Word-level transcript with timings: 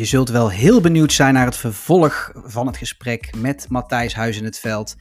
Je 0.00 0.06
zult 0.06 0.28
wel 0.28 0.48
heel 0.48 0.80
benieuwd 0.80 1.12
zijn 1.12 1.34
naar 1.34 1.44
het 1.44 1.56
vervolg 1.56 2.32
van 2.34 2.66
het 2.66 2.76
gesprek 2.76 3.34
met 3.36 3.66
Matthijs 3.68 4.14
Huis 4.14 4.36
in 4.36 4.44
het 4.44 4.58
Veld. 4.58 4.96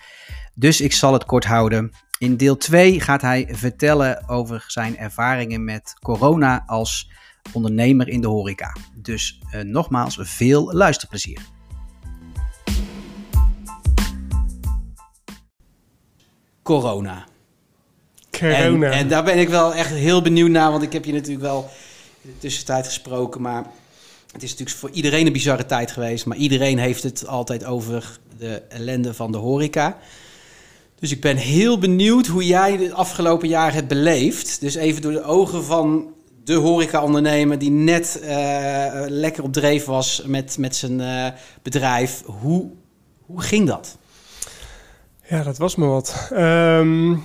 Dus 0.54 0.81
ik 0.81 0.94
zal 0.94 1.13
het 1.13 1.26
kort 1.26 1.46
houden. 1.46 1.92
In 2.18 2.38
deel 2.38 2.58
2 2.58 2.99
gaat 2.99 3.22
hij 3.22 3.47
vertellen 3.51 4.29
over 4.29 4.63
zijn 4.67 4.97
ervaringen 4.97 5.63
met 5.63 5.94
corona 5.99 6.63
als 6.65 7.12
ondernemer 7.54 8.08
in 8.08 8.22
de 8.22 8.28
horeca. 8.28 8.76
Dus 8.96 9.42
uh, 9.56 9.62
nogmaals, 9.62 10.17
veel 10.22 10.74
luisterplezier. 10.74 11.42
Corona. 16.63 17.26
Corona. 18.31 18.88
En, 18.88 18.91
en, 18.91 19.08
daar 19.08 19.23
ben 19.23 19.38
ik 19.38 19.50
wel 19.50 19.73
echt 19.73 19.91
heel 19.91 20.22
benieuwd 20.22 20.50
naar, 20.50 20.72
want 20.72 20.84
ik 20.84 20.94
heb 20.94 21.05
je 21.05 21.13
natuurlijk 21.13 21.41
wel 21.41 21.70
in 22.22 22.30
de 22.30 22.38
tussentijd 22.38 22.86
gesproken, 22.86 23.41
maar 23.41 23.66
het 24.32 24.44
is 24.44 24.50
natuurlijk 24.50 24.78
voor 24.78 24.90
iedereen 24.90 25.26
een 25.26 25.34
bizarre 25.34 25.66
tijd 25.66 25.92
geweest, 25.92 26.26
maar 26.26 26.38
iedereen 26.38 26.78
heeft 26.80 27.04
het 27.04 27.28
altijd 27.28 27.66
over 27.66 28.20
de 28.38 28.62
ellende 28.70 29.14
van 29.14 29.32
de 29.32 29.38
horeca. 29.38 29.98
Dus 31.00 31.12
ik 31.12 31.22
ben 31.22 31.38
heel 31.38 31.80
benieuwd 31.80 32.28
hoe 32.28 32.46
jij 32.46 32.78
de 32.78 32.94
afgelopen 32.94 33.48
jaar 33.48 33.73
hebt 33.73 33.88
beleefd. 33.88 34.62
Dus 34.62 34.76
even 34.76 35.02
door 35.02 35.12
de 35.12 35.23
ogen 35.23 35.64
van 35.64 36.14
de 36.44 36.54
horeca-ondernemer 36.54 37.60
die 37.60 37.72
net 37.72 38.20
uh, 38.23 38.30
lekker 39.08 39.44
op 39.44 39.54
dreef 39.54 39.86
was 39.86 40.23
met, 40.26 40.58
met 40.58 40.76
zijn 40.76 41.00
uh, 41.00 41.28
bedrijf. 41.62 42.23
Hoe, 42.26 42.70
hoe 43.26 43.42
ging 43.42 43.68
dat? 43.68 43.98
Ja, 45.30 45.44
dat 45.44 45.58
was 45.58 45.76
me 45.76 45.86
wat. 45.86 46.30
Um, 46.34 47.23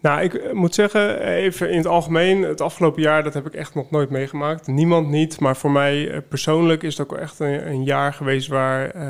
nou, 0.00 0.20
ik 0.20 0.52
moet 0.52 0.74
zeggen, 0.74 1.20
even 1.20 1.70
in 1.70 1.76
het 1.76 1.86
algemeen, 1.86 2.42
het 2.42 2.60
afgelopen 2.60 3.02
jaar, 3.02 3.22
dat 3.22 3.34
heb 3.34 3.46
ik 3.46 3.54
echt 3.54 3.74
nog 3.74 3.90
nooit 3.90 4.10
meegemaakt. 4.10 4.66
Niemand 4.66 5.08
niet, 5.08 5.40
maar 5.40 5.56
voor 5.56 5.70
mij 5.70 6.22
persoonlijk 6.28 6.82
is 6.82 6.98
het 6.98 7.10
ook 7.10 7.18
echt 7.18 7.38
een, 7.38 7.84
jaar 7.84 8.12
geweest 8.12 8.48
waar 8.48 8.96
uh, 8.96 9.02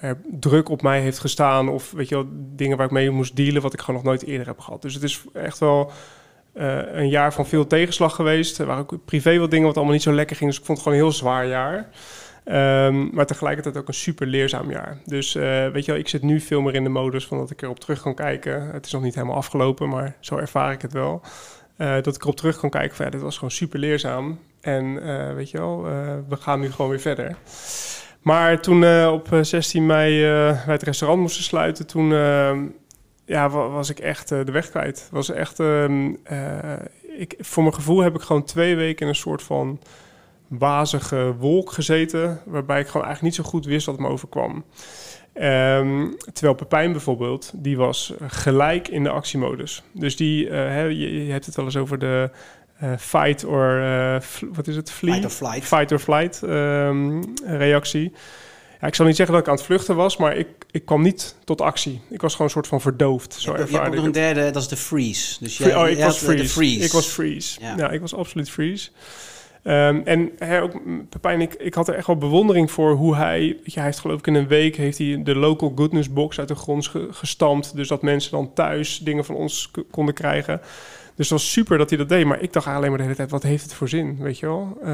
er 0.00 0.20
druk 0.30 0.68
op 0.68 0.82
mij 0.82 1.00
heeft 1.00 1.18
gestaan. 1.18 1.68
Of 1.68 1.90
weet 1.90 2.08
je 2.08 2.14
wel, 2.14 2.26
dingen 2.32 2.76
waar 2.76 2.86
ik 2.86 2.92
mee 2.92 3.10
moest 3.10 3.36
dealen, 3.36 3.62
wat 3.62 3.72
ik 3.72 3.80
gewoon 3.80 3.94
nog 3.94 4.04
nooit 4.04 4.24
eerder 4.24 4.46
heb 4.46 4.58
gehad. 4.58 4.82
Dus 4.82 4.94
het 4.94 5.02
is 5.02 5.24
echt 5.32 5.58
wel 5.58 5.92
een 6.92 7.08
jaar 7.08 7.32
van 7.32 7.46
veel 7.46 7.66
tegenslag 7.66 8.14
geweest. 8.14 8.58
Waren 8.58 8.82
ook 8.82 9.04
privé 9.04 9.38
wat 9.38 9.50
dingen 9.50 9.66
wat 9.66 9.76
allemaal 9.76 9.94
niet 9.94 10.02
zo 10.02 10.12
lekker 10.12 10.36
ging. 10.36 10.50
Dus 10.50 10.58
ik 10.58 10.64
vond 10.64 10.78
het 10.78 10.86
gewoon 10.86 11.02
een 11.02 11.04
heel 11.04 11.18
zwaar 11.18 11.46
jaar. 11.46 11.88
Um, 12.52 13.10
maar 13.12 13.26
tegelijkertijd 13.26 13.76
ook 13.76 13.88
een 13.88 13.94
super 13.94 14.26
leerzaam 14.26 14.70
jaar. 14.70 14.98
Dus 15.04 15.34
uh, 15.34 15.42
weet 15.68 15.84
je 15.84 15.90
wel, 15.90 16.00
ik 16.00 16.08
zit 16.08 16.22
nu 16.22 16.40
veel 16.40 16.60
meer 16.60 16.74
in 16.74 16.84
de 16.84 16.90
modus 16.90 17.26
van 17.26 17.38
dat 17.38 17.50
ik 17.50 17.62
erop 17.62 17.80
terug 17.80 18.02
kan 18.02 18.14
kijken. 18.14 18.70
Het 18.70 18.86
is 18.86 18.92
nog 18.92 19.02
niet 19.02 19.14
helemaal 19.14 19.36
afgelopen, 19.36 19.88
maar 19.88 20.16
zo 20.20 20.36
ervaar 20.36 20.72
ik 20.72 20.82
het 20.82 20.92
wel. 20.92 21.20
Uh, 21.78 22.02
dat 22.02 22.14
ik 22.14 22.22
erop 22.22 22.36
terug 22.36 22.58
kan 22.58 22.70
kijken 22.70 22.96
van 22.96 23.04
ja, 23.04 23.10
dit 23.10 23.20
was 23.20 23.34
gewoon 23.34 23.50
super 23.50 23.78
leerzaam. 23.78 24.38
En 24.60 24.84
uh, 24.84 25.34
weet 25.34 25.50
je 25.50 25.58
wel, 25.58 25.82
we 26.28 26.36
gaan 26.36 26.60
nu 26.60 26.70
gewoon 26.70 26.90
weer 26.90 27.00
verder. 27.00 27.36
Maar 28.22 28.60
toen 28.60 29.06
op 29.06 29.28
16 29.40 29.86
mei 29.86 30.22
wij 30.22 30.54
het 30.54 30.82
restaurant 30.82 31.20
moesten 31.20 31.44
sluiten, 31.44 31.86
toen 31.86 32.12
ehm, 32.12 32.64
ja, 33.24 33.48
was 33.48 33.90
ik 33.90 33.98
echt 33.98 34.28
de 34.28 34.52
weg 34.52 34.70
kwijt. 34.70 35.08
Was 35.10 35.30
echt, 35.30 35.60
ehm, 35.60 36.08
ik, 37.18 37.34
voor 37.38 37.62
mijn 37.62 37.74
gevoel 37.74 38.00
heb 38.00 38.14
ik 38.14 38.20
gewoon 38.20 38.44
twee 38.44 38.76
weken 38.76 39.02
in 39.02 39.08
een 39.08 39.14
soort 39.14 39.42
van 39.42 39.80
wazige 40.50 41.34
wolk 41.38 41.72
gezeten, 41.72 42.40
waarbij 42.44 42.80
ik 42.80 42.86
gewoon 42.86 43.06
eigenlijk 43.06 43.36
niet 43.36 43.44
zo 43.44 43.50
goed 43.50 43.64
wist 43.64 43.86
wat 43.86 43.98
me 43.98 44.08
overkwam. 44.08 44.64
Um, 45.34 46.16
terwijl 46.32 46.54
Pepijn 46.54 46.92
bijvoorbeeld, 46.92 47.52
die 47.54 47.76
was 47.76 48.12
gelijk 48.26 48.88
in 48.88 49.02
de 49.02 49.10
actiemodus. 49.10 49.82
Dus 49.92 50.16
die, 50.16 50.48
uh, 50.48 50.88
je, 50.88 51.24
je, 51.24 51.32
hebt 51.32 51.46
het 51.46 51.56
wel 51.56 51.64
eens 51.64 51.76
over 51.76 51.98
de 51.98 52.30
uh, 52.82 52.92
fight 52.98 53.44
or, 53.44 53.80
uh, 53.80 54.16
wat 54.52 54.66
is 54.66 54.76
het, 54.76 54.90
Flee? 54.90 55.12
Fight 55.12 55.26
or 55.26 55.30
flight. 55.30 55.64
Fight 55.64 55.92
or 55.92 55.98
flight 55.98 56.42
um, 56.42 57.22
reactie. 57.44 58.12
Ja, 58.80 58.86
ik 58.86 58.94
zal 58.94 59.06
niet 59.06 59.16
zeggen 59.16 59.34
dat 59.34 59.44
ik 59.44 59.50
aan 59.50 59.56
het 59.56 59.66
vluchten 59.66 59.96
was, 59.96 60.16
maar 60.16 60.36
ik, 60.36 60.48
ik 60.70 60.84
kwam 60.84 61.02
niet 61.02 61.34
tot 61.44 61.60
actie. 61.60 62.00
Ik 62.10 62.20
was 62.20 62.32
gewoon 62.32 62.46
een 62.46 62.52
soort 62.52 62.66
van 62.66 62.80
verdoofd. 62.80 63.34
Zo 63.34 63.52
je, 63.52 63.66
je 63.70 63.78
hebt 63.78 63.94
nog 63.94 64.04
een 64.04 64.12
derde, 64.12 64.50
dat 64.50 64.62
is 64.62 64.68
de 64.68 64.76
freeze. 64.76 65.36
Dus 65.40 65.58
jij, 65.58 65.76
oh, 65.76 65.88
ik 65.88 65.98
was 65.98 66.18
freeze. 66.18 66.52
freeze. 66.52 66.84
Ik 66.84 66.92
was 66.92 67.06
freeze. 67.06 67.60
Ja. 67.60 67.74
ja, 67.76 67.90
ik 67.90 68.00
was 68.00 68.14
absoluut 68.14 68.50
freeze. 68.50 68.90
Um, 69.64 70.02
en 70.04 70.30
hè, 70.38 70.62
ook 70.62 70.72
Pepijn, 71.08 71.40
ik, 71.40 71.74
had 71.74 71.88
er 71.88 71.94
echt 71.94 72.06
wel 72.06 72.16
bewondering 72.16 72.70
voor 72.70 72.92
hoe 72.92 73.16
hij... 73.16 73.42
Ja, 73.46 73.74
hij 73.74 73.84
heeft 73.84 73.98
geloof 73.98 74.18
ik 74.18 74.26
in 74.26 74.34
een 74.34 74.48
week 74.48 74.76
heeft 74.76 74.98
hij 74.98 75.20
de 75.22 75.34
local 75.34 75.72
goodness 75.74 76.12
box 76.12 76.38
uit 76.38 76.48
de 76.48 76.54
grond 76.54 76.92
gestampt. 77.10 77.76
Dus 77.76 77.88
dat 77.88 78.02
mensen 78.02 78.30
dan 78.30 78.52
thuis 78.54 78.98
dingen 78.98 79.24
van 79.24 79.34
ons 79.34 79.70
konden 79.90 80.14
krijgen. 80.14 80.60
Dus 81.14 81.30
het 81.30 81.38
was 81.38 81.52
super 81.52 81.78
dat 81.78 81.88
hij 81.88 81.98
dat 81.98 82.08
deed. 82.08 82.24
Maar 82.24 82.40
ik 82.40 82.52
dacht 82.52 82.66
alleen 82.66 82.88
maar 82.88 82.98
de 82.98 83.04
hele 83.04 83.16
tijd, 83.16 83.30
wat 83.30 83.42
heeft 83.42 83.62
het 83.62 83.74
voor 83.74 83.88
zin, 83.88 84.16
weet 84.20 84.38
je 84.38 84.46
wel? 84.46 84.76
Uh, 84.80 84.86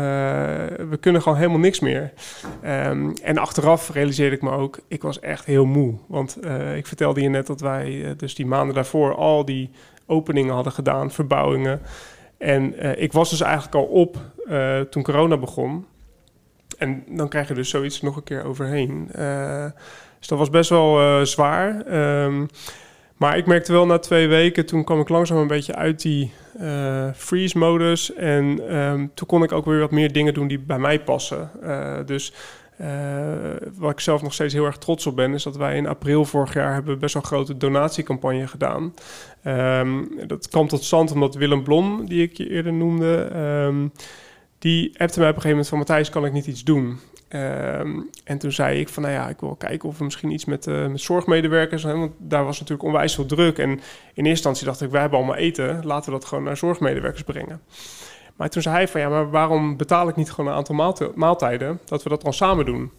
we 0.90 0.96
kunnen 1.00 1.22
gewoon 1.22 1.38
helemaal 1.38 1.58
niks 1.58 1.80
meer. 1.80 2.12
Um, 2.64 3.12
en 3.22 3.38
achteraf 3.38 3.90
realiseerde 3.90 4.36
ik 4.36 4.42
me 4.42 4.50
ook, 4.50 4.78
ik 4.88 5.02
was 5.02 5.20
echt 5.20 5.44
heel 5.44 5.64
moe. 5.64 5.94
Want 6.06 6.38
uh, 6.44 6.76
ik 6.76 6.86
vertelde 6.86 7.22
je 7.22 7.28
net 7.28 7.46
dat 7.46 7.60
wij 7.60 7.90
uh, 7.90 8.10
dus 8.16 8.34
die 8.34 8.46
maanden 8.46 8.74
daarvoor 8.74 9.14
al 9.14 9.44
die 9.44 9.70
openingen 10.06 10.54
hadden 10.54 10.72
gedaan, 10.72 11.10
verbouwingen... 11.10 11.80
En 12.38 12.84
uh, 12.86 13.02
ik 13.02 13.12
was 13.12 13.30
dus 13.30 13.40
eigenlijk 13.40 13.74
al 13.74 13.84
op 13.84 14.16
uh, 14.48 14.80
toen 14.80 15.02
corona 15.02 15.36
begon. 15.36 15.86
En 16.78 17.04
dan 17.08 17.28
krijg 17.28 17.48
je 17.48 17.54
dus 17.54 17.70
zoiets 17.70 18.02
nog 18.02 18.16
een 18.16 18.22
keer 18.22 18.44
overheen. 18.44 19.08
Uh, 19.18 19.64
dus 20.18 20.28
dat 20.28 20.38
was 20.38 20.50
best 20.50 20.70
wel 20.70 21.26
zwaar. 21.26 21.94
Um, 22.24 22.48
maar 23.16 23.36
ik 23.36 23.46
merkte 23.46 23.72
wel 23.72 23.86
na 23.86 23.98
twee 23.98 24.28
weken, 24.28 24.66
toen 24.66 24.84
kwam 24.84 25.00
ik 25.00 25.08
langzaam 25.08 25.38
een 25.38 25.46
beetje 25.46 25.74
uit 25.74 26.02
die 26.02 26.32
freeze-modus. 27.14 28.14
En 28.14 28.76
um, 28.76 29.10
toen 29.14 29.26
kon 29.26 29.42
ik 29.42 29.52
ook 29.52 29.64
weer 29.64 29.80
wat 29.80 29.90
meer 29.90 30.12
dingen 30.12 30.34
doen 30.34 30.48
die 30.48 30.58
bij 30.58 30.78
mij 30.78 31.00
passen. 31.00 31.50
dus 32.06 32.32
uh, 32.80 32.86
waar 33.74 33.90
ik 33.90 34.00
zelf 34.00 34.22
nog 34.22 34.32
steeds 34.32 34.54
heel 34.54 34.64
erg 34.64 34.78
trots 34.78 35.06
op 35.06 35.16
ben, 35.16 35.34
is 35.34 35.42
dat 35.42 35.56
wij 35.56 35.76
in 35.76 35.86
april 35.86 36.24
vorig 36.24 36.54
jaar 36.54 36.72
hebben 36.72 36.98
best 36.98 37.14
wel 37.14 37.22
een 37.22 37.28
grote 37.28 37.56
donatiecampagne 37.56 38.46
gedaan. 38.46 38.94
Um, 39.44 40.08
dat 40.26 40.48
kwam 40.48 40.68
tot 40.68 40.84
stand 40.84 41.12
omdat 41.12 41.34
Willem 41.34 41.62
Blom, 41.62 42.06
die 42.06 42.22
ik 42.22 42.36
je 42.36 42.50
eerder 42.50 42.72
noemde, 42.72 43.36
um, 43.66 43.92
die 44.58 45.00
appte 45.00 45.18
mij 45.18 45.28
op 45.28 45.34
een 45.34 45.42
gegeven 45.42 45.48
moment 45.50 45.68
van 45.68 45.78
Matthijs, 45.78 46.10
kan 46.10 46.24
ik 46.24 46.32
niet 46.32 46.46
iets 46.46 46.64
doen? 46.64 46.98
Um, 47.28 48.10
en 48.24 48.38
toen 48.38 48.52
zei 48.52 48.80
ik 48.80 48.88
van, 48.88 49.02
nou 49.02 49.14
ja, 49.14 49.28
ik 49.28 49.40
wil 49.40 49.54
kijken 49.54 49.88
of 49.88 49.98
we 49.98 50.04
misschien 50.04 50.30
iets 50.30 50.44
met, 50.44 50.66
uh, 50.66 50.86
met 50.86 51.00
zorgmedewerkers, 51.00 51.82
hè, 51.82 51.96
want 51.96 52.12
daar 52.18 52.44
was 52.44 52.60
natuurlijk 52.60 52.88
onwijs 52.88 53.14
veel 53.14 53.26
druk. 53.26 53.58
En 53.58 53.70
in 53.70 53.78
eerste 54.14 54.28
instantie 54.28 54.66
dacht 54.66 54.80
ik, 54.80 54.90
wij 54.90 55.00
hebben 55.00 55.18
allemaal 55.18 55.36
eten, 55.36 55.86
laten 55.86 56.12
we 56.12 56.18
dat 56.18 56.28
gewoon 56.28 56.44
naar 56.44 56.56
zorgmedewerkers 56.56 57.22
brengen. 57.22 57.60
Maar 58.36 58.48
toen 58.48 58.62
zei 58.62 58.74
hij 58.74 58.88
van 58.88 59.00
ja, 59.00 59.08
maar 59.08 59.30
waarom 59.30 59.76
betaal 59.76 60.08
ik 60.08 60.16
niet 60.16 60.30
gewoon 60.30 60.50
een 60.50 60.56
aantal 60.56 61.10
maaltijden, 61.14 61.80
dat 61.84 62.02
we 62.02 62.08
dat 62.08 62.22
dan 62.22 62.32
samen 62.32 62.64
doen? 62.64 62.90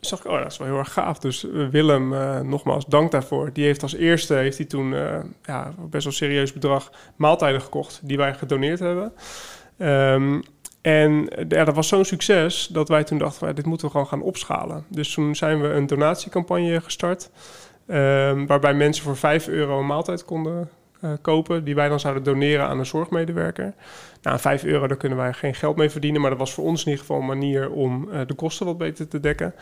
Dus 0.00 0.08
dacht 0.08 0.24
ik, 0.24 0.30
oh, 0.30 0.38
dat 0.38 0.52
is 0.52 0.58
wel 0.58 0.66
heel 0.66 0.78
erg 0.78 0.92
gaaf. 0.92 1.18
Dus 1.18 1.44
uh, 1.44 1.68
Willem, 1.68 2.12
uh, 2.12 2.40
nogmaals, 2.40 2.86
dank 2.86 3.10
daarvoor. 3.10 3.52
Die 3.52 3.64
heeft 3.64 3.82
als 3.82 3.94
eerste, 3.94 4.34
heeft 4.34 4.56
hij 4.56 4.66
toen 4.66 4.92
uh, 4.92 5.18
ja, 5.42 5.72
best 5.90 6.04
wel 6.04 6.12
serieus 6.12 6.52
bedrag 6.52 6.92
maaltijden 7.16 7.60
gekocht, 7.60 8.00
die 8.02 8.16
wij 8.16 8.34
gedoneerd 8.34 8.78
hebben. 8.78 9.12
Um, 9.78 10.42
en 10.80 11.28
ja, 11.48 11.64
dat 11.64 11.74
was 11.74 11.88
zo'n 11.88 12.04
succes 12.04 12.68
dat 12.72 12.88
wij 12.88 13.04
toen 13.04 13.18
dachten, 13.18 13.54
dit 13.54 13.66
moeten 13.66 13.86
we 13.86 13.92
gewoon 13.92 14.06
gaan 14.06 14.22
opschalen. 14.22 14.84
Dus 14.88 15.12
toen 15.12 15.36
zijn 15.36 15.60
we 15.60 15.68
een 15.68 15.86
donatiecampagne 15.86 16.80
gestart, 16.80 17.30
um, 17.86 18.46
waarbij 18.46 18.74
mensen 18.74 19.04
voor 19.04 19.16
5 19.16 19.48
euro 19.48 19.78
een 19.78 19.86
maaltijd 19.86 20.24
konden 20.24 20.68
uh, 21.00 21.10
kopen, 21.22 21.64
die 21.64 21.74
wij 21.74 21.88
dan 21.88 22.00
zouden 22.00 22.22
doneren 22.22 22.66
aan 22.66 22.78
een 22.78 22.86
zorgmedewerker. 22.86 23.74
Nou, 24.22 24.38
5 24.38 24.64
euro, 24.64 24.86
daar 24.86 24.96
kunnen 24.96 25.18
wij 25.18 25.32
geen 25.32 25.54
geld 25.54 25.76
mee 25.76 25.90
verdienen, 25.90 26.20
maar 26.20 26.30
dat 26.30 26.38
was 26.38 26.52
voor 26.52 26.64
ons 26.64 26.80
in 26.80 26.90
ieder 26.90 27.04
geval 27.04 27.20
een 27.20 27.26
manier 27.26 27.70
om 27.70 28.08
uh, 28.12 28.20
de 28.26 28.34
kosten 28.34 28.66
wat 28.66 28.78
beter 28.78 29.08
te 29.08 29.20
dekken. 29.20 29.54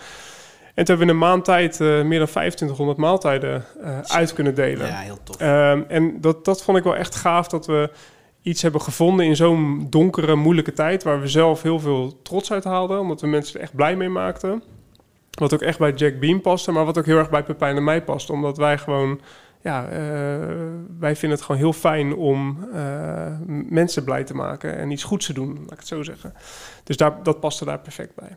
En 0.75 0.85
toen 0.85 0.97
hebben 0.97 1.07
we 1.07 1.13
in 1.13 1.21
een 1.21 1.29
maand 1.29 1.45
tijd 1.45 1.81
uh, 1.81 1.89
meer 1.89 2.19
dan 2.19 2.29
2500 2.29 2.99
maaltijden 2.99 3.65
uit 4.07 4.33
kunnen 4.33 4.55
delen. 4.55 4.87
Ja, 4.87 4.99
heel 4.99 5.19
tof. 5.23 5.37
Ehm, 5.37 5.83
en 5.89 6.21
dat, 6.21 6.45
dat 6.45 6.63
vond 6.63 6.79
ik 6.79 6.85
wel 6.85 6.97
echt 6.97 7.15
gaaf 7.15 7.49
dat 7.49 7.67
we 7.67 7.91
iets 8.47 8.63
hebben 8.63 8.81
gevonden 8.81 9.27
in 9.27 9.37
zo'n 9.37 9.87
donkere, 9.91 10.35
moeilijke 10.35 10.73
tijd, 10.73 11.03
waar 11.03 11.21
we 11.21 11.29
zelf 11.29 11.63
heel 11.63 11.79
veel 11.79 12.23
trots 12.23 12.53
uit 12.53 12.65
haalden, 12.65 13.01
omdat 13.01 13.21
we 13.21 13.27
mensen 13.27 13.57
er 13.57 13.63
echt 13.63 13.75
blij 13.75 13.97
mee 13.97 14.09
maakten. 14.09 14.63
Wat 15.31 15.55
ook 15.55 15.63
echt 15.63 15.79
bij 15.79 15.93
Jack 15.93 16.21
Beam 16.21 16.41
paste, 16.41 16.73
maar 16.73 16.85
wat 16.85 16.99
ook 16.99 17.07
heel 17.07 17.19
erg 17.19 17.31
bij 17.31 17.43
Pepijn 17.43 17.77
en 17.77 17.85
mij 17.85 18.03
past, 18.03 18.31
omdat 18.31 18.57
wij 18.57 18.79
gewoon 18.79 19.21
ja, 19.67 19.85
uh, 19.85 19.99
wij 20.99 21.17
vinden 21.17 21.39
het 21.39 21.47
gewoon 21.47 21.61
heel 21.61 21.73
fijn 21.73 22.15
om 22.15 22.69
uh, 22.75 23.27
mensen 23.69 24.05
blij 24.05 24.25
te 24.25 24.35
maken 24.35 24.77
en 24.77 24.91
iets 24.91 25.03
goeds 25.03 25.27
te 25.27 25.33
doen, 25.33 25.57
laat 25.59 25.73
ik 25.73 25.79
het 25.79 25.87
zo 25.87 26.03
zeggen. 26.03 26.35
Dus 26.85 26.97
daar, 26.97 27.23
dat 27.23 27.41
paste 27.41 27.65
daar 27.65 27.79
perfect 27.79 28.15
bij. 28.15 28.37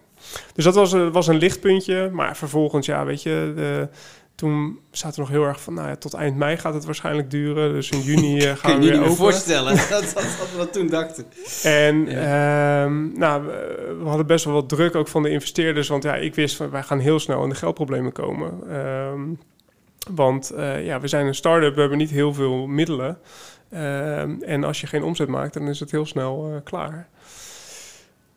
Dus 0.53 0.63
dat 0.63 0.75
was, 0.75 0.91
was 0.91 1.27
een 1.27 1.37
lichtpuntje, 1.37 2.09
maar 2.13 2.37
vervolgens, 2.37 2.85
ja, 2.85 3.05
weet 3.05 3.23
je, 3.23 3.53
de, 3.55 3.87
toen 4.35 4.79
zaten 4.91 5.15
we 5.15 5.21
nog 5.21 5.29
heel 5.29 5.47
erg 5.47 5.61
van, 5.61 5.73
nou 5.73 5.87
ja, 5.87 5.95
tot 5.95 6.13
eind 6.13 6.37
mei 6.37 6.57
gaat 6.57 6.73
het 6.73 6.85
waarschijnlijk 6.85 7.31
duren. 7.31 7.73
Dus 7.73 7.89
in 7.89 8.01
juni 8.01 8.41
gaan 8.61 8.79
we 8.79 8.85
weer 8.85 8.99
open. 8.99 9.15
voorstellen 9.15 9.75
dat, 9.89 10.13
we 10.57 10.67
toen 10.71 10.87
dachten. 10.87 11.25
En 11.63 12.05
ja. 12.05 12.85
uh, 12.85 12.91
nou, 13.13 13.43
we 13.99 14.05
hadden 14.05 14.27
best 14.27 14.45
wel 14.45 14.53
wat 14.53 14.69
druk 14.69 14.95
ook 14.95 15.07
van 15.07 15.23
de 15.23 15.29
investeerders. 15.29 15.87
Want 15.87 16.03
ja, 16.03 16.15
ik 16.15 16.35
wist 16.35 16.55
van, 16.55 16.69
wij 16.69 16.83
gaan 16.83 16.99
heel 16.99 17.19
snel 17.19 17.43
in 17.43 17.49
de 17.49 17.55
geldproblemen 17.55 18.11
komen. 18.11 18.59
Uh, 18.67 19.11
want 20.15 20.51
uh, 20.56 20.85
ja, 20.85 21.00
we 21.00 21.07
zijn 21.07 21.25
een 21.25 21.35
start-up, 21.35 21.73
we 21.73 21.79
hebben 21.79 21.97
niet 21.97 22.09
heel 22.09 22.33
veel 22.33 22.67
middelen. 22.67 23.17
Uh, 23.73 24.50
en 24.50 24.63
als 24.63 24.81
je 24.81 24.88
geen 24.88 25.03
omzet 25.03 25.27
maakt, 25.27 25.53
dan 25.53 25.67
is 25.67 25.79
het 25.79 25.91
heel 25.91 26.06
snel 26.06 26.50
uh, 26.51 26.56
klaar. 26.63 27.09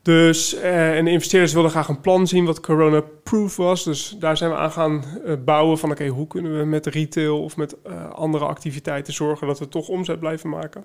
Dus, 0.03 0.55
uh, 0.55 0.97
en 0.97 1.05
de 1.05 1.11
investeerders 1.11 1.53
wilden 1.53 1.71
graag 1.71 1.89
een 1.89 2.01
plan 2.01 2.27
zien 2.27 2.45
wat 2.45 2.61
corona-proof 2.61 3.57
was. 3.57 3.85
Dus 3.85 4.17
daar 4.19 4.37
zijn 4.37 4.51
we 4.51 4.57
aan 4.57 4.73
gaan 4.73 5.05
bouwen 5.45 5.79
van... 5.79 5.91
oké, 5.91 6.07
hoe 6.07 6.27
kunnen 6.27 6.59
we 6.59 6.65
met 6.65 6.87
retail 6.87 7.43
of 7.43 7.57
met 7.57 7.77
andere 8.13 8.45
activiteiten 8.45 9.13
zorgen... 9.13 9.47
dat 9.47 9.59
we 9.59 9.69
toch 9.69 9.89
omzet 9.89 10.21
blijven 10.21 10.49
maken. 10.49 10.85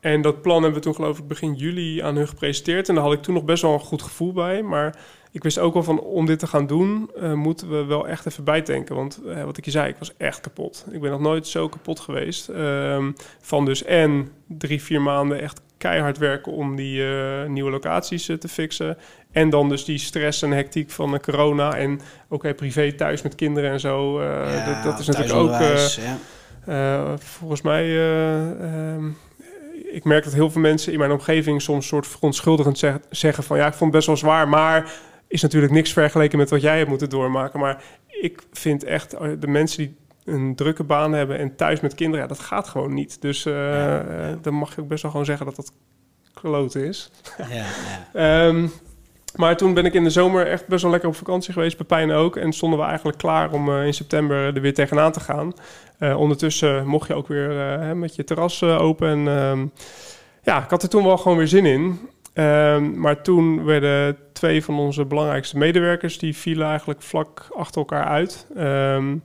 En 0.00 0.22
dat 0.22 0.42
plan 0.42 0.62
hebben 0.62 0.74
we 0.74 0.84
toen 0.84 0.94
geloof 0.94 1.18
ik 1.18 1.28
begin 1.28 1.54
juli 1.54 2.00
aan 2.00 2.16
hun 2.16 2.28
gepresenteerd. 2.28 2.88
En 2.88 2.94
daar 2.94 3.04
had 3.04 3.12
ik 3.12 3.22
toen 3.22 3.34
nog 3.34 3.44
best 3.44 3.62
wel 3.62 3.72
een 3.72 3.80
goed 3.80 4.02
gevoel 4.02 4.32
bij. 4.32 4.62
Maar 4.62 4.98
ik 5.36 5.42
wist 5.42 5.58
ook 5.58 5.74
wel 5.74 5.82
van 5.82 6.00
om 6.00 6.26
dit 6.26 6.38
te 6.38 6.46
gaan 6.46 6.66
doen, 6.66 7.10
uh, 7.16 7.32
moeten 7.32 7.70
we 7.70 7.84
wel 7.84 8.08
echt 8.08 8.26
even 8.26 8.44
bijdenken. 8.44 8.94
Want 8.94 9.20
uh, 9.26 9.44
wat 9.44 9.56
ik 9.56 9.64
je 9.64 9.70
zei, 9.70 9.88
ik 9.88 9.96
was 9.98 10.12
echt 10.16 10.40
kapot. 10.40 10.86
Ik 10.90 11.00
ben 11.00 11.10
nog 11.10 11.20
nooit 11.20 11.46
zo 11.46 11.68
kapot 11.68 12.00
geweest. 12.00 12.48
Uh, 12.48 13.04
van 13.40 13.64
dus 13.64 13.84
en 13.84 14.30
drie, 14.48 14.82
vier 14.82 15.02
maanden 15.02 15.40
echt 15.40 15.60
keihard 15.78 16.18
werken 16.18 16.52
om 16.52 16.76
die 16.76 17.00
uh, 17.00 17.44
nieuwe 17.44 17.70
locaties 17.70 18.24
te 18.24 18.48
fixen. 18.48 18.96
En 19.32 19.50
dan 19.50 19.68
dus 19.68 19.84
die 19.84 19.98
stress 19.98 20.42
en 20.42 20.50
hectiek 20.50 20.90
van 20.90 21.10
de 21.10 21.20
corona. 21.20 21.74
En 21.74 21.92
oké, 21.92 22.34
okay, 22.34 22.54
privé 22.54 22.92
thuis 22.92 23.22
met 23.22 23.34
kinderen 23.34 23.70
en 23.70 23.80
zo. 23.80 24.22
Ja, 24.22 24.74
dat, 24.74 24.84
dat, 24.84 24.98
is 24.98 25.06
natuurlijk 25.06 25.38
ook... 25.38 25.60
Ja. 26.66 27.18
volgens 27.18 27.62
mij 27.62 27.98
ehm, 27.98 29.08
ik 29.92 30.04
merk 30.04 30.24
dat 30.24 30.32
heel 30.32 30.50
veel 30.50 30.60
mensen 30.60 30.92
in 30.92 30.98
mijn 30.98 31.12
omgeving 31.12 31.62
soms 31.62 31.86
soort 31.86 32.06
verontschuldigend 32.06 32.78
zeg, 32.78 32.98
zeggen 33.10 33.44
van 33.44 33.56
ja, 33.56 33.66
ik 33.66 33.74
vond 33.74 33.80
het 33.80 33.90
best 33.90 34.06
wel 34.06 34.16
zwaar, 34.16 34.48
maar 34.48 34.92
is 35.28 35.42
natuurlijk 35.42 35.72
niks 35.72 35.92
vergeleken 35.92 36.38
met 36.38 36.50
wat 36.50 36.60
jij 36.60 36.76
hebt 36.76 36.88
moeten 36.88 37.10
doormaken. 37.10 37.60
Maar 37.60 37.82
ik 38.06 38.42
vind 38.52 38.84
echt 38.84 39.12
eh, 39.12 39.30
de 39.38 39.46
mensen 39.46 39.78
die 39.78 39.96
een 40.24 40.54
drukke 40.54 40.84
baan 40.84 41.12
hebben 41.12 41.38
en 41.38 41.56
thuis 41.56 41.80
met 41.80 41.94
kinderen, 41.94 42.22
ja, 42.22 42.28
dat 42.28 42.38
gaat 42.38 42.68
gewoon 42.68 42.94
niet. 42.94 43.20
Dus 43.20 43.46
uh, 43.46 43.98
dan 44.42 44.54
mag 44.54 44.74
je 44.74 44.80
ook 44.80 44.88
best 44.88 45.02
wel 45.02 45.10
gewoon 45.10 45.26
zeggen 45.26 45.46
dat 45.46 45.56
dat 45.56 45.72
kloten 46.34 46.84
is. 46.84 47.10
Ja, 48.12 48.46
um, 48.46 48.72
maar 49.40 49.56
toen 49.56 49.74
ben 49.74 49.84
ik 49.84 49.94
in 49.94 50.04
de 50.04 50.10
zomer 50.10 50.46
echt 50.46 50.66
best 50.66 50.82
wel 50.82 50.90
lekker 50.90 51.08
op 51.08 51.16
vakantie 51.16 51.52
geweest, 51.52 51.76
Pepijn 51.76 52.10
ook. 52.10 52.36
En 52.36 52.52
stonden 52.52 52.78
we 52.78 52.84
eigenlijk 52.84 53.18
klaar 53.18 53.52
om 53.52 53.68
uh, 53.68 53.86
in 53.86 53.94
september 53.94 54.36
er 54.36 54.60
weer 54.60 54.74
tegenaan 54.74 55.12
te 55.12 55.20
gaan. 55.20 55.52
Uh, 56.00 56.18
ondertussen 56.18 56.86
mocht 56.86 57.08
je 57.08 57.14
ook 57.14 57.28
weer 57.28 57.96
met 57.96 58.14
je 58.14 58.24
terras 58.24 58.62
open. 58.62 59.08
En 59.08 59.28
ehm, 59.28 59.66
ja, 60.42 60.64
ik 60.64 60.70
had 60.70 60.82
er 60.82 60.88
toen 60.88 61.04
wel 61.04 61.18
gewoon 61.18 61.38
weer 61.38 61.48
zin 61.48 61.66
in. 61.66 62.00
Um, 62.34 63.00
maar 63.00 63.22
toen 63.22 63.64
werden 63.64 64.16
twee 64.36 64.64
van 64.64 64.78
onze 64.78 65.04
belangrijkste 65.04 65.58
medewerkers... 65.58 66.18
die 66.18 66.36
vielen 66.36 66.68
eigenlijk 66.68 67.02
vlak 67.02 67.48
achter 67.56 67.80
elkaar 67.80 68.04
uit. 68.04 68.46
Um, 68.56 69.22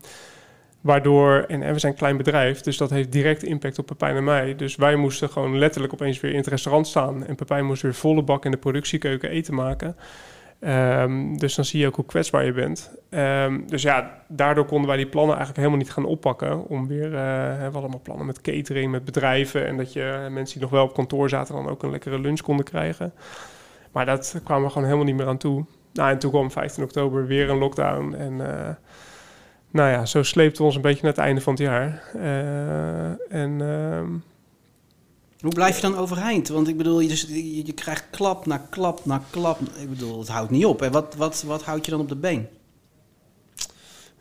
Waardoor, 0.82 1.46
en, 1.48 1.74
we 1.74 1.80
zijn 1.80 1.92
een 1.92 1.98
klein 1.98 2.18
bedrijf, 2.18 2.62
dus 2.62 2.78
dat 2.78 2.90
heeft 2.90 3.12
direct 3.12 3.44
impact 3.44 3.80
op 3.80 3.86
Pepijn 3.86 4.16
en 4.16 4.24
mij. 4.24 4.56
Dus 4.56 4.76
wij 4.76 4.96
moesten 4.96 5.30
gewoon 5.30 5.58
letterlijk 5.58 5.94
opeens 5.94 6.20
weer 6.20 6.32
in 6.32 6.38
het 6.38 6.48
restaurant 6.48 6.88
staan. 6.88 7.26
En 7.26 7.36
Pepijn 7.36 7.66
moest 7.66 7.82
weer 7.82 7.94
volle 7.94 8.24
bak 8.24 8.46
in 8.46 8.52
de 8.52 8.58
productiekeuken 8.58 9.30
eten 9.30 9.54
maken. 9.54 9.96
Um, 10.60 11.38
dus 11.38 11.56
dan 11.56 11.66
zie 11.66 11.80
je 11.80 11.88
ook 11.88 11.96
hoe 11.96 12.06
kwetsbaar 12.06 12.46
je 12.46 12.52
bent. 12.52 12.92
Um, 13.10 13.68
dus 13.68 13.82
ja, 13.82 14.24
daardoor 14.28 14.66
konden 14.66 14.88
wij 14.88 14.98
die 14.98 15.08
plannen 15.08 15.36
eigenlijk 15.36 15.58
helemaal 15.58 15.84
niet 15.86 15.94
gaan 15.94 16.06
oppakken. 16.06 16.68
Om 16.68 16.88
weer, 16.88 17.06
uh, 17.06 17.12
we 17.12 17.62
hadden 17.62 17.82
allemaal 17.82 18.02
plannen 18.04 18.26
met 18.26 18.42
catering, 18.42 18.92
met 18.92 19.06
bedrijven. 19.06 19.68
En 19.68 19.78
dat 19.78 19.94
je 19.94 20.28
mensen 20.32 20.54
die 20.54 20.62
nog 20.62 20.72
wel 20.72 20.84
op 20.84 20.94
kantoor 20.94 21.30
zaten 21.30 21.56
dan 21.56 21.70
ook 21.70 21.84
een 21.84 21.92
lekkere 21.92 22.20
lunch 22.20 22.42
konden 22.42 22.66
krijgen. 22.66 23.14
Maar 23.92 24.06
dat 24.06 24.40
kwamen 24.44 24.64
we 24.64 24.70
gewoon 24.70 24.86
helemaal 24.86 25.06
niet 25.06 25.16
meer 25.16 25.28
aan 25.28 25.38
toe. 25.38 25.66
Nou, 25.94 26.12
en 26.12 26.20
toen 26.20 26.32
kwam 26.32 26.52
15 26.52 26.84
oktober 26.84 27.28
weer 27.28 27.50
een 27.50 27.58
lockdown. 27.58 28.14
En 28.14 28.34
uh, 28.34 28.70
nou 29.72 29.90
ja, 29.90 30.06
zo 30.06 30.24
sleepten 30.24 30.58
we 30.58 30.64
ons 30.64 30.76
een 30.76 30.82
beetje 30.82 31.02
naar 31.02 31.12
het 31.12 31.22
einde 31.22 31.42
van 31.42 31.54
het 31.54 31.62
jaar. 31.62 32.04
Uh, 32.16 33.34
en... 33.34 33.60
Uh, 33.60 34.20
hoe 35.42 35.54
blijf 35.54 35.76
je 35.76 35.82
dan 35.82 35.98
overeind? 35.98 36.48
Want 36.48 36.68
ik 36.68 36.78
bedoel, 36.78 37.00
je, 37.00 37.08
dus, 37.08 37.22
je, 37.22 37.66
je, 37.66 37.74
krijgt 37.74 38.08
klap 38.10 38.46
na 38.46 38.58
klap 38.70 39.06
na 39.06 39.22
klap. 39.30 39.60
Ik 39.60 39.90
bedoel, 39.90 40.20
het 40.20 40.28
houdt 40.28 40.52
niet 40.52 40.66
op. 40.66 40.82
En 40.82 40.92
wat, 40.92 41.16
wat, 41.16 41.44
wat 41.44 41.64
houdt 41.64 41.86
je 41.86 41.92
dan 41.92 42.00
op 42.00 42.10
de 42.10 42.16
been? 42.16 42.48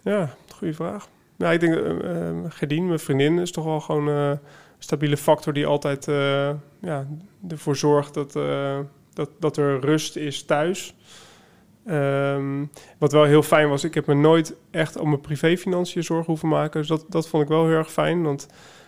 Ja, 0.02 0.34
goede 0.54 0.74
vraag. 0.74 1.08
Nou, 1.36 1.54
ik 1.54 1.60
denk, 1.60 1.74
uh, 1.74 2.30
Gerdien, 2.48 2.86
mijn 2.86 2.98
vriendin, 2.98 3.38
is 3.38 3.50
toch 3.50 3.64
wel 3.64 3.80
gewoon 3.80 4.06
een 4.06 4.38
stabiele 4.78 5.16
factor 5.16 5.52
die 5.52 5.66
altijd 5.66 6.04
ja, 6.80 7.06
ervoor 7.48 7.76
zorgt 7.76 8.14
dat, 8.14 8.32
dat, 9.38 9.56
er 9.56 9.80
rust 9.80 10.16
is 10.16 10.42
thuis. 10.42 10.94
Um, 11.86 12.70
wat 12.98 13.12
wel 13.12 13.24
heel 13.24 13.42
fijn 13.42 13.68
was, 13.68 13.84
ik 13.84 13.94
heb 13.94 14.06
me 14.06 14.14
nooit 14.14 14.54
echt 14.70 14.96
om 14.96 15.08
mijn 15.08 15.20
privéfinanciën 15.20 16.04
zorgen 16.04 16.26
hoeven 16.26 16.48
maken. 16.48 16.80
Dus 16.80 16.88
dat, 16.88 17.04
dat 17.08 17.28
vond 17.28 17.42
ik 17.42 17.48
wel 17.48 17.66
heel 17.66 17.76
erg 17.76 17.92
fijn. 17.92 18.22
Want 18.22 18.46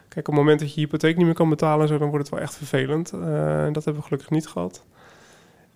kijk, 0.09 0.29
op 0.29 0.35
het 0.35 0.43
moment 0.43 0.61
dat 0.61 0.75
je 0.75 0.81
hypotheek 0.81 1.17
niet 1.17 1.27
meer 1.27 1.35
kan 1.35 1.49
betalen, 1.49 1.89
zo, 1.89 1.99
dan 1.99 2.09
wordt 2.09 2.25
het 2.25 2.35
wel 2.35 2.45
echt 2.45 2.57
vervelend. 2.57 3.13
Uh, 3.15 3.23
dat 3.73 3.85
hebben 3.85 4.03
we 4.03 4.03
gelukkig 4.03 4.31
niet 4.31 4.47
gehad. 4.47 4.85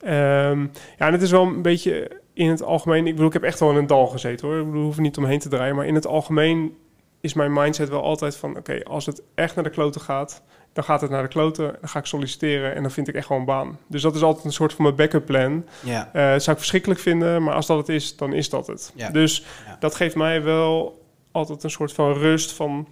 Um, 0.04 0.70
ja, 0.98 1.06
en 1.06 1.12
het 1.12 1.22
is 1.22 1.30
wel 1.30 1.42
een 1.42 1.62
beetje 1.62 2.20
in 2.32 2.48
het 2.48 2.62
algemeen. 2.62 3.06
Ik 3.06 3.12
bedoel, 3.12 3.26
ik 3.26 3.32
heb 3.32 3.42
echt 3.42 3.60
wel 3.60 3.70
in 3.70 3.76
een 3.76 3.86
dal 3.86 4.06
gezeten 4.06 4.48
hoor. 4.48 4.58
Ik 4.58 4.72
we 4.72 4.78
hoeven 4.78 5.02
niet 5.02 5.16
omheen 5.16 5.38
te 5.38 5.48
draaien. 5.48 5.76
Maar 5.76 5.86
in 5.86 5.94
het 5.94 6.06
algemeen 6.06 6.76
is 7.20 7.34
mijn 7.34 7.52
mindset 7.52 7.88
wel 7.88 8.02
altijd 8.02 8.36
van: 8.36 8.56
oké, 8.56 8.84
als 8.84 9.06
het 9.06 9.22
echt 9.34 9.54
naar 9.54 9.64
de 9.64 9.70
kloten 9.70 10.00
gaat, 10.00 10.42
dan 10.76 10.84
gaat 10.84 11.00
het 11.00 11.10
naar 11.10 11.22
de 11.22 11.28
kloten, 11.28 11.76
dan 11.80 11.88
ga 11.88 11.98
ik 11.98 12.06
solliciteren 12.06 12.74
en 12.74 12.82
dan 12.82 12.90
vind 12.90 13.08
ik 13.08 13.14
echt 13.14 13.26
gewoon 13.26 13.40
een 13.40 13.46
baan. 13.46 13.78
Dus 13.86 14.02
dat 14.02 14.14
is 14.14 14.22
altijd 14.22 14.44
een 14.44 14.52
soort 14.52 14.72
van 14.72 14.84
mijn 14.84 14.96
backup 14.96 15.26
plan. 15.26 15.64
Ja. 15.84 16.06
Uh, 16.06 16.22
zou 16.22 16.50
ik 16.50 16.58
verschrikkelijk 16.58 17.00
vinden, 17.00 17.42
maar 17.42 17.54
als 17.54 17.66
dat 17.66 17.78
het 17.78 17.88
is, 17.88 18.16
dan 18.16 18.32
is 18.32 18.50
dat 18.50 18.66
het. 18.66 18.92
Ja. 18.94 19.10
Dus 19.10 19.44
dat 19.80 19.94
geeft 19.94 20.14
mij 20.14 20.42
wel 20.42 21.02
altijd 21.30 21.62
een 21.62 21.70
soort 21.70 21.92
van 21.92 22.12
rust 22.12 22.52
van... 22.52 22.88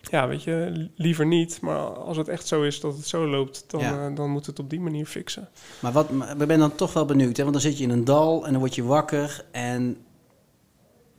Ja, 0.00 0.28
weet 0.28 0.42
je, 0.42 0.88
liever 0.94 1.26
niet. 1.26 1.60
Maar 1.60 1.78
als 1.78 2.16
het 2.16 2.28
echt 2.28 2.46
zo 2.46 2.62
is 2.62 2.80
dat 2.80 2.96
het 2.96 3.06
zo 3.06 3.26
loopt, 3.26 3.64
dan, 3.66 3.80
uh, 3.80 4.06
dan 4.14 4.30
moet 4.30 4.46
het 4.46 4.58
op 4.58 4.70
die 4.70 4.80
manier 4.80 5.06
fixen. 5.06 5.48
Maar 5.80 5.92
wat, 5.92 6.08
we 6.38 6.46
ben 6.46 6.58
dan 6.58 6.74
toch 6.74 6.92
wel 6.92 7.04
benieuwd, 7.04 7.36
hè? 7.36 7.42
want 7.42 7.54
dan 7.54 7.62
zit 7.62 7.78
je 7.78 7.84
in 7.84 7.90
een 7.90 8.04
dal 8.04 8.46
en 8.46 8.50
dan 8.50 8.60
word 8.60 8.74
je 8.74 8.84
wakker 8.84 9.44
en 9.50 9.96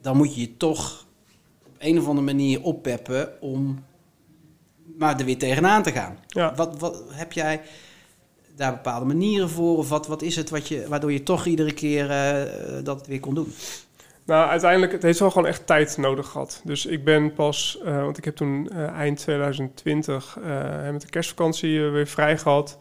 dan 0.01 0.17
moet 0.17 0.35
je 0.35 0.41
je 0.41 0.57
toch 0.57 1.05
op 1.65 1.75
een 1.77 1.99
of 1.99 2.07
andere 2.07 2.25
manier 2.25 2.61
oppeppen 2.61 3.41
om 3.41 3.83
maar 4.97 5.19
er 5.19 5.25
weer 5.25 5.37
tegenaan 5.37 5.83
te 5.83 5.91
gaan. 5.91 6.17
Ja. 6.27 6.53
Wat, 6.55 6.79
wat 6.79 7.03
heb 7.09 7.31
jij 7.31 7.61
daar 8.55 8.71
bepaalde 8.71 9.05
manieren 9.05 9.49
voor? 9.49 9.77
Of 9.77 9.89
wat, 9.89 10.07
wat 10.07 10.21
is 10.21 10.35
het 10.35 10.49
wat 10.49 10.67
je, 10.67 10.87
waardoor 10.87 11.11
je 11.11 11.23
toch 11.23 11.45
iedere 11.45 11.73
keer 11.73 12.09
uh, 12.09 12.83
dat 12.83 13.07
weer 13.07 13.19
kon 13.19 13.33
doen? 13.35 13.53
Nou, 14.25 14.49
uiteindelijk, 14.49 14.91
het 14.91 15.03
heeft 15.03 15.19
wel 15.19 15.31
gewoon 15.31 15.47
echt 15.47 15.67
tijd 15.67 15.97
nodig 15.97 16.27
gehad. 16.27 16.61
Dus 16.63 16.85
ik 16.85 17.03
ben 17.03 17.33
pas, 17.33 17.79
uh, 17.85 18.01
want 18.01 18.17
ik 18.17 18.25
heb 18.25 18.35
toen 18.35 18.69
uh, 18.73 18.89
eind 18.89 19.17
2020 19.17 20.37
met 20.91 21.01
de 21.01 21.09
kerstvakantie 21.09 21.81
weer 21.81 22.07
vrij 22.07 22.37
gehad. 22.37 22.77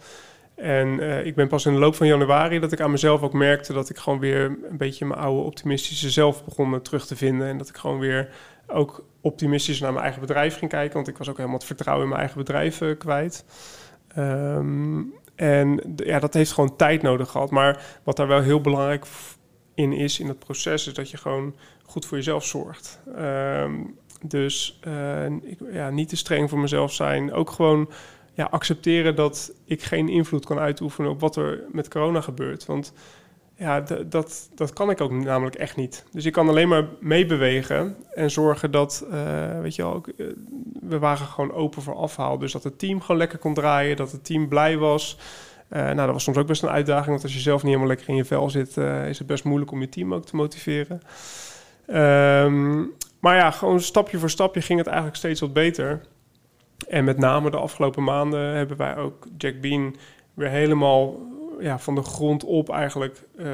En 0.57 1.01
ik 1.27 1.35
ben 1.35 1.49
pas 1.49 1.67
in 1.67 1.73
de 1.73 1.79
loop 1.79 1.95
van 1.95 2.07
januari 2.07 2.59
dat 2.59 2.73
ik 2.73 2.81
aan 2.81 2.91
mezelf 2.91 3.23
ook 3.23 3.33
merkte 3.33 3.73
dat 3.73 3.91
ik 3.91 3.97
gewoon 3.97 4.19
weer 4.19 4.45
een 4.45 4.79
beetje 4.79 5.05
mijn 5.05 5.21
oude 5.21 5.43
optimistische 5.43 6.11
zelf 6.11 6.45
begon 6.45 6.83
terug 6.83 7.07
te 7.07 7.17
vinden. 7.17 7.47
En 7.47 7.59
dat 7.59 7.69
ik 7.69 7.77
gewoon 7.77 7.99
weer 7.99 8.29
ook 8.67 9.05
optimistisch 9.21 9.81
naar 9.81 9.93
mijn 9.93 10.05
eigen 10.05 10.21
bedrijf 10.21 10.59
ging 10.59 10.71
kijken. 10.71 10.95
Want 10.95 11.09
ik 11.09 11.19
was 11.19 11.29
ook 11.29 11.37
helemaal 11.37 11.59
het 11.59 11.67
vertrouwen 11.67 12.05
in 12.05 12.11
mijn 12.11 12.21
eigen 12.21 12.41
bedrijf 12.41 12.81
uh, 12.81 12.99
kwijt. 12.99 13.45
Um, 14.19 15.15
en 15.35 15.95
ja, 15.97 16.19
dat 16.19 16.35
heeft 16.35 16.53
gewoon 16.53 16.77
tijd 16.77 17.03
nodig 17.03 17.31
gehad. 17.31 17.51
Maar 17.51 17.99
wat 18.03 18.17
daar 18.17 18.27
wel 18.27 18.41
heel 18.41 18.61
belangrijk 18.61 19.07
in 19.75 19.93
is 19.93 20.21
in 20.21 20.29
het 20.29 20.39
proces, 20.39 20.87
is 20.87 20.95
dat 20.95 21.11
je 21.11 21.17
gewoon 21.17 21.55
goed 21.85 22.07
voor 22.07 22.17
jezelf 22.17 22.45
zorgt. 22.45 23.01
Um, 23.19 23.99
dus 24.23 24.81
uh, 24.89 25.27
ik, 25.27 25.59
ja, 25.73 25.91
niet 25.91 26.09
te 26.09 26.17
streng 26.17 26.51
voor 26.51 26.59
mezelf 26.59 26.93
zijn. 26.93 27.33
Ook 27.33 27.51
gewoon 27.51 27.91
ja, 28.37 28.45
accepteren 28.45 29.17
dat 29.17 29.53
ik 29.65 29.83
geen 29.83 30.09
invloed 30.09 30.47
kan 30.47 30.59
uitoefenen 30.59 31.11
op 31.11 31.21
wat 31.21 31.37
er 31.37 31.65
met 31.73 31.89
corona 31.89 32.21
gebeurt. 32.21 32.67
Want 32.67 32.93
ja, 33.55 33.81
dat, 34.07 34.49
dat 34.55 34.73
kan 34.73 34.91
ik 34.91 35.01
ook 35.01 35.11
namelijk 35.11 35.57
echt 35.57 35.77
niet. 35.77 36.05
Dus 36.13 36.25
ik 36.25 36.33
kan 36.33 36.49
alleen 36.49 36.69
maar 36.69 36.85
meebewegen 37.01 37.97
en 38.15 38.31
zorgen 38.31 38.71
dat, 38.71 39.07
uh, 39.11 39.61
weet 39.61 39.75
je 39.75 39.83
wel, 39.83 40.05
uh, 40.17 40.27
we 40.81 40.99
waren 40.99 41.27
gewoon 41.27 41.53
open 41.53 41.83
voor 41.83 41.95
afhaal. 41.95 42.39
Dus 42.39 42.53
dat 42.53 42.65
het 42.65 42.79
team 42.79 43.01
gewoon 43.01 43.17
lekker 43.17 43.39
kon 43.39 43.55
draaien, 43.55 43.97
dat 43.97 44.13
het 44.13 44.25
team 44.25 44.49
blij 44.49 44.79
was. 44.79 45.19
Uh, 45.71 45.83
nou, 45.83 45.97
dat 45.97 46.13
was 46.13 46.23
soms 46.23 46.37
ook 46.37 46.47
best 46.47 46.63
een 46.63 46.69
uitdaging, 46.69 47.11
want 47.11 47.23
als 47.23 47.35
je 47.35 47.41
zelf 47.41 47.63
niet 47.63 47.67
helemaal 47.67 47.89
lekker 47.89 48.09
in 48.09 48.17
je 48.17 48.25
vel 48.25 48.51
zit, 48.51 48.77
is 49.09 49.19
het 49.19 49.27
best 49.27 49.45
moeilijk 49.45 49.71
om 49.71 49.81
je 49.81 49.89
team 49.89 50.15
ook 50.15 50.27
te 50.27 50.37
motiveren. 50.37 51.03
Um, 51.89 52.93
maar 53.21 53.37
ja, 53.37 53.51
gewoon 53.51 53.81
stapje 53.81 54.19
voor 54.19 54.31
stapje 54.31 54.61
ging 54.61 54.79
het 54.79 54.89
eigenlijk 54.89 55.17
steeds 55.17 55.41
wat 55.41 55.53
beter. 55.53 56.01
En 56.89 57.05
met 57.05 57.19
name 57.19 57.51
de 57.51 57.57
afgelopen 57.57 58.05
maanden 58.05 58.55
hebben 58.55 58.77
wij 58.77 58.97
ook 58.97 59.27
Jack 59.39 59.61
Bean 59.61 59.97
weer 60.35 60.49
helemaal 60.49 61.19
ja, 61.61 61.79
van 61.79 61.95
de 61.95 62.03
grond 62.03 62.45
op 62.45 62.71
eigenlijk 62.71 63.23
uh, 63.39 63.47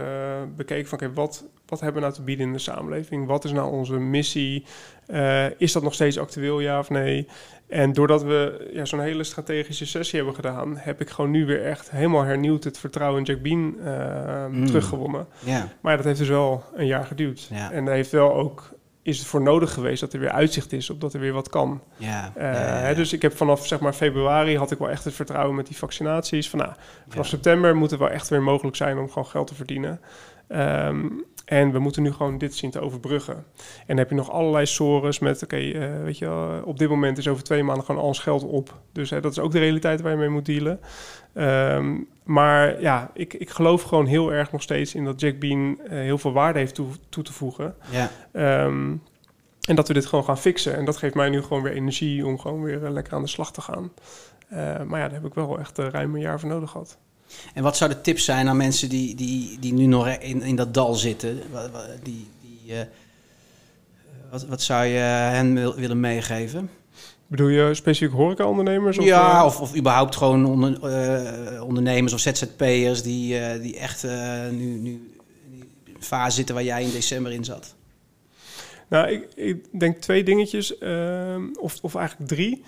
bekeken 0.57 0.89
van 0.89 0.99
oké, 0.99 1.13
wat, 1.13 1.45
wat 1.67 1.81
hebben 1.81 2.01
we 2.01 2.09
nou 2.09 2.19
te 2.19 2.23
bieden 2.23 2.47
in 2.47 2.53
de 2.53 2.59
samenleving? 2.59 3.27
Wat 3.27 3.45
is 3.45 3.53
nou 3.53 3.73
onze 3.73 3.99
missie? 3.99 4.65
Uh, 5.09 5.61
is 5.61 5.73
dat 5.73 5.83
nog 5.83 5.95
steeds 5.95 6.19
actueel, 6.19 6.61
ja 6.61 6.79
of 6.79 6.91
nee? 6.91 7.29
En 7.69 7.93
doordat 7.93 8.23
we 8.23 8.71
ja, 8.73 8.85
zo'n 8.85 9.01
hele 9.01 9.25
strategische 9.25 9.87
sessie 9.87 10.17
hebben 10.17 10.35
gedaan, 10.35 10.77
heb 10.77 11.01
ik 11.01 11.11
gewoon 11.11 11.31
nu 11.31 11.47
weer 11.47 11.65
echt 11.65 11.91
helemaal 11.91 12.23
hernieuwd 12.23 12.65
het 12.65 12.79
vertrouwen 12.79 13.19
in 13.19 13.25
Jack 13.25 13.43
Bean 13.43 13.75
uh, 13.79 14.47
mm. 14.47 14.67
teruggewonnen. 14.67 15.27
Yeah. 15.39 15.63
Maar 15.81 15.91
ja, 15.91 15.97
dat 15.97 16.07
heeft 16.07 16.19
dus 16.19 16.29
wel 16.29 16.65
een 16.75 16.87
jaar 16.87 17.05
geduurd. 17.05 17.49
Yeah. 17.51 17.73
En 17.73 17.85
dat 17.85 17.95
heeft 17.95 18.11
wel 18.11 18.35
ook 18.35 18.71
is 19.03 19.19
het 19.19 19.27
voor 19.27 19.43
nodig 19.43 19.73
geweest 19.73 20.01
dat 20.01 20.13
er 20.13 20.21
weer 20.21 20.31
uitzicht 20.31 20.73
is 20.73 20.91
op 20.91 21.01
dat 21.01 21.15
er 21.15 21.21
weer 21.21 21.33
wat 21.33 21.49
kan. 21.49 21.83
Ja, 21.97 22.33
uh, 22.91 22.97
dus 22.97 23.13
ik 23.13 23.23
heb 23.23 23.37
vanaf 23.37 23.67
zeg 23.67 23.81
maar 23.81 23.93
februari 23.93 24.57
had 24.57 24.71
ik 24.71 24.79
wel 24.79 24.91
echt 24.91 25.05
het 25.05 25.15
vertrouwen 25.15 25.57
met 25.57 25.67
die 25.67 25.77
vaccinaties. 25.77 26.51
Van 26.51 26.59
nou, 26.59 26.73
vanaf 27.09 27.27
september 27.27 27.77
moet 27.77 27.91
het 27.91 27.99
wel 27.99 28.11
echt 28.11 28.29
weer 28.29 28.43
mogelijk 28.43 28.77
zijn 28.77 28.99
om 28.99 29.09
gewoon 29.09 29.29
geld 29.29 29.47
te 29.47 29.55
verdienen. 29.55 30.01
Um, 30.49 31.25
en 31.53 31.73
we 31.73 31.79
moeten 31.79 32.03
nu 32.03 32.13
gewoon 32.13 32.39
dit 32.39 32.55
zien 32.55 32.71
te 32.71 32.81
overbruggen. 32.81 33.35
En 33.35 33.87
dan 33.87 33.97
heb 33.97 34.09
je 34.09 34.15
nog 34.15 34.31
allerlei 34.31 34.67
sores 34.67 35.19
met, 35.19 35.43
oké, 35.43 35.55
okay, 35.55 35.73
uh, 35.73 36.03
weet 36.03 36.19
je, 36.19 36.61
op 36.65 36.79
dit 36.79 36.89
moment 36.89 37.19
is 37.19 37.29
over 37.29 37.43
twee 37.43 37.63
maanden 37.63 37.85
gewoon 37.85 38.01
al 38.01 38.07
ons 38.07 38.19
geld 38.19 38.45
op. 38.45 38.79
Dus 38.93 39.09
dat 39.09 39.25
is 39.25 39.39
ook 39.39 39.53
de 39.53 39.59
realiteit 39.59 40.01
waar 40.01 40.13
je 40.13 40.19
mee 40.19 40.29
moet 40.29 40.47
dealen. 40.47 40.81
Um, 41.35 42.09
maar 42.25 42.81
ja, 42.81 43.11
ik, 43.15 43.35
ik 43.35 43.51
geloof 43.51 43.83
gewoon 43.83 44.07
heel 44.07 44.33
erg 44.33 44.53
nog 44.53 44.63
steeds 44.63 44.95
in 44.95 45.05
dat 45.05 45.21
Jack 45.21 45.39
Bean 45.39 45.79
uh, 45.85 45.91
heel 45.91 46.19
veel 46.19 46.33
waarde 46.33 46.59
heeft 46.59 46.75
toe, 46.75 46.89
toe 47.09 47.23
te 47.23 47.33
voegen. 47.33 47.75
Ja. 47.91 48.11
Um, 48.65 49.03
en 49.69 49.77
dat 49.77 49.89
we 49.89 49.95
dit 49.95 50.07
gewoon 50.07 50.25
gaan 50.25 50.39
fixen. 50.39 50.77
En 50.77 50.85
dat 50.85 50.97
geeft 50.97 51.15
mij 51.15 51.29
nu 51.29 51.43
gewoon 51.43 51.63
weer 51.63 51.73
energie 51.73 52.27
om 52.27 52.39
gewoon 52.39 52.63
weer 52.63 52.83
uh, 52.83 52.91
lekker 52.91 53.15
aan 53.15 53.23
de 53.23 53.29
slag 53.29 53.53
te 53.53 53.61
gaan. 53.61 53.93
maar 54.87 55.01
ja, 55.01 55.09
daar 55.09 55.13
heb 55.13 55.27
ik 55.27 55.35
wel 55.35 55.59
echt 55.59 55.79
ruim 55.79 56.15
een 56.15 56.21
jaar 56.21 56.41
voor 56.41 56.49
nodig 56.49 56.71
gehad. 56.71 56.99
En 57.55 57.63
wat 57.63 57.77
zou 57.77 57.91
de 57.91 58.01
tips 58.01 58.25
zijn 58.25 58.49
aan 58.49 58.57
mensen 58.57 58.89
die, 58.89 59.15
die, 59.15 59.59
die 59.61 59.73
nu 59.73 59.87
nog 59.87 60.09
in, 60.09 60.43
in 60.43 60.57
dat 60.57 60.75
dal 60.75 60.95
zitten? 60.95 61.43
Die, 62.03 62.29
die, 62.41 62.75
uh, 62.75 62.81
wat, 64.31 64.45
wat 64.47 64.63
zou 64.63 64.85
je 64.85 64.99
hen 64.99 65.75
willen 65.77 66.01
meegeven? 66.01 66.71
Bedoel 67.27 67.49
je 67.49 67.75
specifiek 67.75 68.15
horeca-ondernemers? 68.15 68.99
Of 68.99 69.05
ja, 69.05 69.39
uh... 69.39 69.45
of, 69.45 69.61
of 69.61 69.77
überhaupt 69.77 70.17
gewoon 70.17 70.47
onder, 70.47 70.79
uh, 71.55 71.63
ondernemers 71.63 72.13
of 72.13 72.21
ZZP'ers 72.21 73.03
die, 73.03 73.41
uh, 73.41 73.63
die 73.63 73.79
echt 73.79 74.07
nu, 74.51 74.79
nu 74.79 75.13
in 75.87 75.95
een 75.95 76.03
fase 76.05 76.37
zitten 76.37 76.55
waar 76.55 76.65
jij 76.65 76.83
in 76.83 76.91
december 76.91 77.33
in 77.33 77.45
zat? 77.45 77.75
Nou, 78.93 79.09
ik, 79.09 79.29
ik 79.35 79.81
denk 79.81 79.97
twee 79.97 80.23
dingetjes, 80.23 80.79
ehm, 80.79 81.43
of, 81.61 81.79
of 81.83 81.95
eigenlijk 81.95 82.29
drie. 82.29 82.63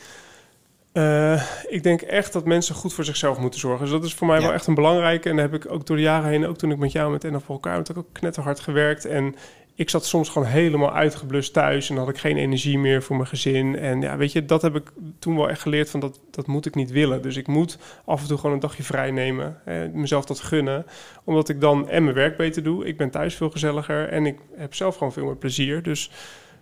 Uh, 0.94 1.42
ik 1.68 1.82
denk 1.82 2.00
echt 2.00 2.32
dat 2.32 2.44
mensen 2.44 2.74
goed 2.74 2.94
voor 2.94 3.04
zichzelf 3.04 3.38
moeten 3.38 3.60
zorgen. 3.60 3.80
Dus 3.80 3.90
dat 3.90 4.04
is 4.04 4.14
voor 4.14 4.26
mij 4.26 4.40
wel 4.40 4.52
echt 4.52 4.66
een 4.66 4.74
belangrijke. 4.74 5.28
En 5.28 5.36
daar 5.36 5.50
heb 5.50 5.64
ik 5.64 5.72
ook 5.72 5.86
door 5.86 5.96
de 5.96 6.02
jaren 6.02 6.30
heen, 6.30 6.46
ook 6.46 6.56
toen 6.56 6.70
ik 6.70 6.78
met 6.78 6.92
jou 6.92 7.12
met 7.12 7.24
en 7.24 7.40
voor 7.40 7.54
elkaar, 7.54 7.76
heb 7.76 7.98
ook 7.98 8.12
knetterhard 8.12 8.60
gewerkt. 8.60 9.04
En 9.04 9.34
ik 9.74 9.90
zat 9.90 10.06
soms 10.06 10.28
gewoon 10.28 10.48
helemaal 10.48 10.92
uitgeblust 10.92 11.52
thuis 11.52 11.90
en 11.90 11.96
had 11.96 12.08
ik 12.08 12.18
geen 12.18 12.36
energie 12.36 12.78
meer 12.78 13.02
voor 13.02 13.16
mijn 13.16 13.28
gezin. 13.28 13.78
En 13.78 14.00
ja, 14.00 14.16
weet 14.16 14.32
je, 14.32 14.44
dat 14.44 14.62
heb 14.62 14.76
ik 14.76 14.92
toen 15.18 15.36
wel 15.36 15.48
echt 15.48 15.60
geleerd 15.60 15.90
van 15.90 16.00
dat, 16.00 16.20
dat 16.30 16.46
moet 16.46 16.66
ik 16.66 16.74
niet 16.74 16.90
willen. 16.90 17.22
Dus 17.22 17.36
ik 17.36 17.46
moet 17.46 17.78
af 18.04 18.20
en 18.20 18.28
toe 18.28 18.36
gewoon 18.36 18.54
een 18.54 18.60
dagje 18.60 18.82
vrij 18.82 19.10
nemen, 19.10 19.60
hè, 19.64 19.88
mezelf 19.88 20.24
dat 20.24 20.40
gunnen. 20.40 20.86
Omdat 21.24 21.48
ik 21.48 21.60
dan 21.60 21.88
en 21.88 22.02
mijn 22.04 22.16
werk 22.16 22.36
beter 22.36 22.62
doe. 22.62 22.86
Ik 22.86 22.96
ben 22.96 23.10
thuis 23.10 23.34
veel 23.34 23.50
gezelliger 23.50 24.08
en 24.08 24.26
ik 24.26 24.38
heb 24.56 24.74
zelf 24.74 24.96
gewoon 24.96 25.12
veel 25.12 25.24
meer 25.24 25.36
plezier. 25.36 25.82
Dus 25.82 26.10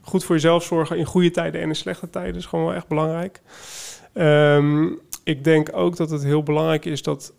goed 0.00 0.24
voor 0.24 0.34
jezelf 0.34 0.64
zorgen 0.64 0.98
in 0.98 1.04
goede 1.04 1.30
tijden 1.30 1.60
en 1.60 1.68
in 1.68 1.76
slechte 1.76 2.10
tijden 2.10 2.36
is 2.36 2.46
gewoon 2.46 2.64
wel 2.64 2.74
echt 2.74 2.88
belangrijk. 2.88 3.40
Um, 4.14 5.00
ik 5.24 5.44
denk 5.44 5.68
ook 5.72 5.96
dat 5.96 6.10
het 6.10 6.24
heel 6.24 6.42
belangrijk 6.42 6.84
is 6.84 7.02
dat 7.02 7.34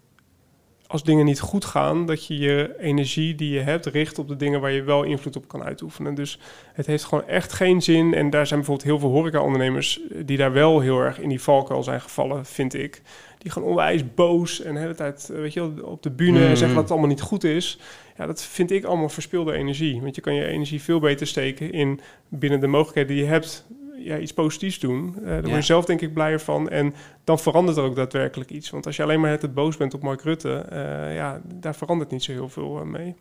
als 0.94 1.03
dingen 1.03 1.25
niet 1.25 1.39
goed 1.39 1.65
gaan, 1.65 2.06
dat 2.06 2.27
je 2.27 2.38
je 2.38 2.75
energie 2.80 3.36
die 3.36 3.53
je 3.53 3.60
hebt 3.60 3.86
richt 3.86 4.20
op 4.20 4.27
de 4.27 4.36
dingen 4.36 4.62
waar 4.62 4.72
je 4.72 4.84
wel 4.84 5.03
invloed 5.03 5.36
op 5.36 5.48
kan 5.48 5.63
uitoefenen. 5.63 6.15
Dus 6.15 6.39
het 6.74 6.86
heeft 6.86 7.03
gewoon 7.03 7.27
echt 7.27 7.53
geen 7.53 7.82
zin. 7.82 8.13
En 8.13 8.30
daar 8.30 8.48
zijn 8.48 8.60
bijvoorbeeld 8.60 8.88
heel 8.88 9.00
veel 9.00 9.10
horeca-ondernemers 9.10 10.00
die 10.25 10.38
daar 10.38 10.51
wel 10.51 10.80
heel 10.80 11.00
erg 11.00 11.20
in 11.20 11.30
die 11.30 11.42
valkuil 11.42 11.84
zijn 11.84 12.01
gevallen, 12.01 12.46
vind 12.46 12.74
ik. 12.74 13.01
Die 13.38 13.51
gewoon 13.51 13.70
onwijs 13.70 14.13
boos 14.13 14.62
en 14.62 14.74
de 14.74 14.80
hele 14.80 14.96
tijd 14.96 15.30
weet 15.34 15.53
je, 15.53 15.86
op 15.86 16.03
de 16.03 16.12
bühne 16.12 16.48
mm. 16.48 16.56
zeggen 16.56 16.74
dat 16.74 16.84
het 16.84 16.92
allemaal 16.92 17.10
niet 17.10 17.22
goed 17.22 17.44
is. 17.44 17.80
Ja, 18.18 18.25
dat 18.25 18.44
vind 18.44 18.72
ik 18.72 18.84
allemaal 18.84 19.10
verspilde 19.10 19.53
energie. 19.53 20.01
Want 20.01 20.15
je 20.15 20.22
kan 20.22 20.36
je 20.36 20.46
energie 20.46 20.82
veel 20.82 21.00
beter 21.00 21.27
steken 21.27 21.72
in 21.72 22.00
binnen 22.30 22.60
de 22.60 22.68
mogelijkheden 22.68 23.15
die 23.15 23.24
je 23.24 23.30
hebt 23.30 23.65
ja, 23.97 24.17
iets 24.17 24.33
positiefs 24.33 24.79
doen. 24.79 25.15
Uh, 25.19 25.27
daar 25.27 25.41
word 25.41 25.53
je 25.53 25.62
zelf 25.62 25.85
denk 25.85 26.01
ik 26.01 26.13
blijer 26.13 26.39
van. 26.39 26.69
En 26.69 26.95
dan 27.23 27.39
verandert 27.39 27.77
er 27.77 27.83
ook 27.83 27.95
daadwerkelijk 27.95 28.50
iets. 28.50 28.69
Want 28.69 28.85
als 28.85 28.95
je 28.95 29.03
alleen 29.03 29.19
maar 29.19 29.31
het 29.31 29.53
boos 29.53 29.77
bent 29.77 29.93
op 29.93 30.01
Mark 30.01 30.21
Rutte, 30.21 30.65
uh, 30.73 31.15
ja, 31.15 31.41
daar 31.55 31.75
verandert 31.75 32.12
niet 32.12 32.23
zo 32.23 32.31
heel 32.31 32.50
veel 32.50 32.77
uh, 32.77 32.83
mee. 32.83 33.15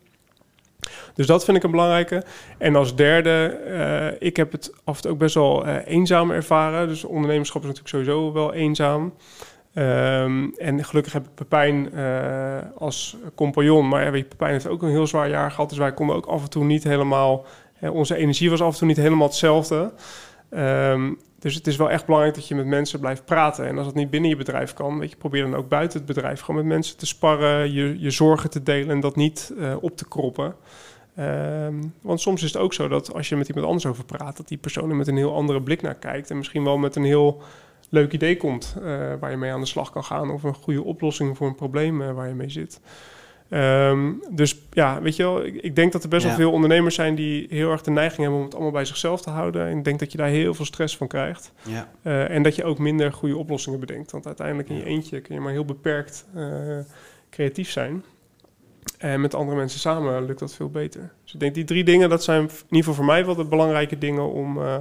Dus 1.13 1.27
dat 1.27 1.45
vind 1.45 1.57
ik 1.57 1.63
een 1.63 1.71
belangrijke. 1.71 2.23
En 2.57 2.75
als 2.75 2.95
derde, 2.95 4.15
ik 4.19 4.37
heb 4.37 4.51
het 4.51 4.73
af 4.83 4.95
en 4.95 5.01
toe 5.01 5.11
ook 5.11 5.17
best 5.17 5.35
wel 5.35 5.67
eenzaam 5.67 6.31
ervaren. 6.31 6.87
Dus 6.87 7.03
ondernemerschap 7.03 7.61
is 7.61 7.67
natuurlijk 7.67 7.95
sowieso 7.95 8.33
wel 8.33 8.53
eenzaam. 8.53 9.13
Um, 9.75 10.53
en 10.57 10.83
gelukkig 10.83 11.13
heb 11.13 11.23
ik 11.23 11.35
Pepijn 11.35 11.93
als 12.77 13.17
compagnon. 13.35 13.87
Maar 13.87 14.11
Pepijn 14.11 14.51
heeft 14.51 14.67
ook 14.67 14.81
een 14.81 14.89
heel 14.89 15.07
zwaar 15.07 15.29
jaar 15.29 15.51
gehad. 15.51 15.69
Dus 15.69 15.77
wij 15.77 15.93
konden 15.93 16.15
ook 16.15 16.25
af 16.25 16.43
en 16.43 16.49
toe 16.49 16.65
niet 16.65 16.83
helemaal... 16.83 17.45
onze 17.81 18.15
energie 18.15 18.49
was 18.49 18.61
af 18.61 18.71
en 18.71 18.77
toe 18.77 18.87
niet 18.87 18.97
helemaal 18.97 19.27
hetzelfde. 19.27 19.91
Um, 20.55 21.19
dus 21.39 21.55
het 21.55 21.67
is 21.67 21.75
wel 21.75 21.89
echt 21.89 22.05
belangrijk 22.05 22.35
dat 22.35 22.47
je 22.47 22.55
met 22.55 22.65
mensen 22.65 22.99
blijft 22.99 23.25
praten. 23.25 23.67
En 23.67 23.77
als 23.77 23.85
dat 23.85 23.95
niet 23.95 24.09
binnen 24.09 24.29
je 24.29 24.35
bedrijf 24.35 24.73
kan, 24.73 24.99
weet 24.99 25.09
je, 25.09 25.17
probeer 25.17 25.43
dan 25.43 25.55
ook 25.55 25.69
buiten 25.69 25.97
het 25.97 26.07
bedrijf 26.07 26.39
gewoon 26.39 26.55
met 26.55 26.69
mensen 26.69 26.97
te 26.97 27.05
sparren, 27.05 27.73
je, 27.73 27.99
je 27.99 28.11
zorgen 28.11 28.49
te 28.49 28.63
delen 28.63 28.89
en 28.89 28.99
dat 28.99 29.15
niet 29.15 29.53
uh, 29.57 29.75
op 29.81 29.97
te 29.97 30.07
kroppen. 30.07 30.55
Um, 31.19 31.93
want 32.01 32.21
soms 32.21 32.43
is 32.43 32.53
het 32.53 32.61
ook 32.61 32.73
zo 32.73 32.87
dat 32.87 33.13
als 33.13 33.29
je 33.29 33.35
met 33.35 33.47
iemand 33.47 33.65
anders 33.65 33.85
over 33.85 34.05
praat, 34.05 34.37
dat 34.37 34.47
die 34.47 34.57
persoon 34.57 34.89
er 34.89 34.95
met 34.95 35.07
een 35.07 35.17
heel 35.17 35.35
andere 35.35 35.61
blik 35.61 35.81
naar 35.81 35.95
kijkt. 35.95 36.29
En 36.29 36.37
misschien 36.37 36.63
wel 36.63 36.77
met 36.77 36.95
een 36.95 37.03
heel 37.03 37.41
leuk 37.89 38.11
idee 38.11 38.37
komt 38.37 38.75
uh, 38.77 38.83
waar 39.19 39.31
je 39.31 39.37
mee 39.37 39.51
aan 39.51 39.59
de 39.59 39.65
slag 39.65 39.91
kan 39.91 40.03
gaan. 40.03 40.31
Of 40.31 40.43
een 40.43 40.53
goede 40.53 40.83
oplossing 40.83 41.37
voor 41.37 41.47
een 41.47 41.55
probleem 41.55 42.01
uh, 42.01 42.11
waar 42.11 42.27
je 42.27 42.33
mee 42.33 42.49
zit. 42.49 42.79
Um, 43.53 44.23
dus 44.29 44.61
ja, 44.71 45.01
weet 45.01 45.15
je 45.15 45.23
wel, 45.23 45.45
ik, 45.45 45.55
ik 45.55 45.75
denk 45.75 45.91
dat 45.91 46.03
er 46.03 46.09
best 46.09 46.25
wel 46.25 46.33
veel 46.33 46.51
ondernemers 46.51 46.95
zijn 46.95 47.15
die 47.15 47.47
heel 47.49 47.71
erg 47.71 47.81
de 47.81 47.91
neiging 47.91 48.21
hebben 48.21 48.37
om 48.37 48.43
het 48.45 48.53
allemaal 48.53 48.71
bij 48.71 48.85
zichzelf 48.85 49.21
te 49.21 49.29
houden. 49.29 49.67
En 49.67 49.77
ik 49.77 49.83
denk 49.83 49.99
dat 49.99 50.11
je 50.11 50.17
daar 50.17 50.27
heel 50.27 50.53
veel 50.53 50.65
stress 50.65 50.97
van 50.97 51.07
krijgt. 51.07 51.51
Ja. 51.61 51.89
Uh, 52.03 52.29
en 52.29 52.43
dat 52.43 52.55
je 52.55 52.63
ook 52.63 52.79
minder 52.79 53.13
goede 53.13 53.37
oplossingen 53.37 53.79
bedenkt. 53.79 54.11
Want 54.11 54.25
uiteindelijk 54.25 54.69
in 54.69 54.75
je 54.75 54.85
eentje 54.85 55.21
kun 55.21 55.35
je 55.35 55.41
maar 55.41 55.51
heel 55.51 55.65
beperkt 55.65 56.25
uh, 56.35 56.79
creatief 57.29 57.71
zijn. 57.71 58.03
En 58.97 59.21
met 59.21 59.35
andere 59.35 59.57
mensen 59.57 59.79
samen 59.79 60.25
lukt 60.25 60.39
dat 60.39 60.53
veel 60.53 60.69
beter. 60.69 61.11
Dus 61.23 61.33
ik 61.33 61.39
denk 61.39 61.53
die 61.53 61.63
drie 61.63 61.83
dingen, 61.83 62.09
dat 62.09 62.23
zijn 62.23 62.41
in 62.41 62.49
ieder 62.49 62.77
geval 62.77 62.93
voor 62.93 63.05
mij 63.05 63.25
wel 63.25 63.35
de 63.35 63.45
belangrijke 63.45 63.97
dingen 63.97 64.31
om, 64.31 64.57
uh, 64.57 64.75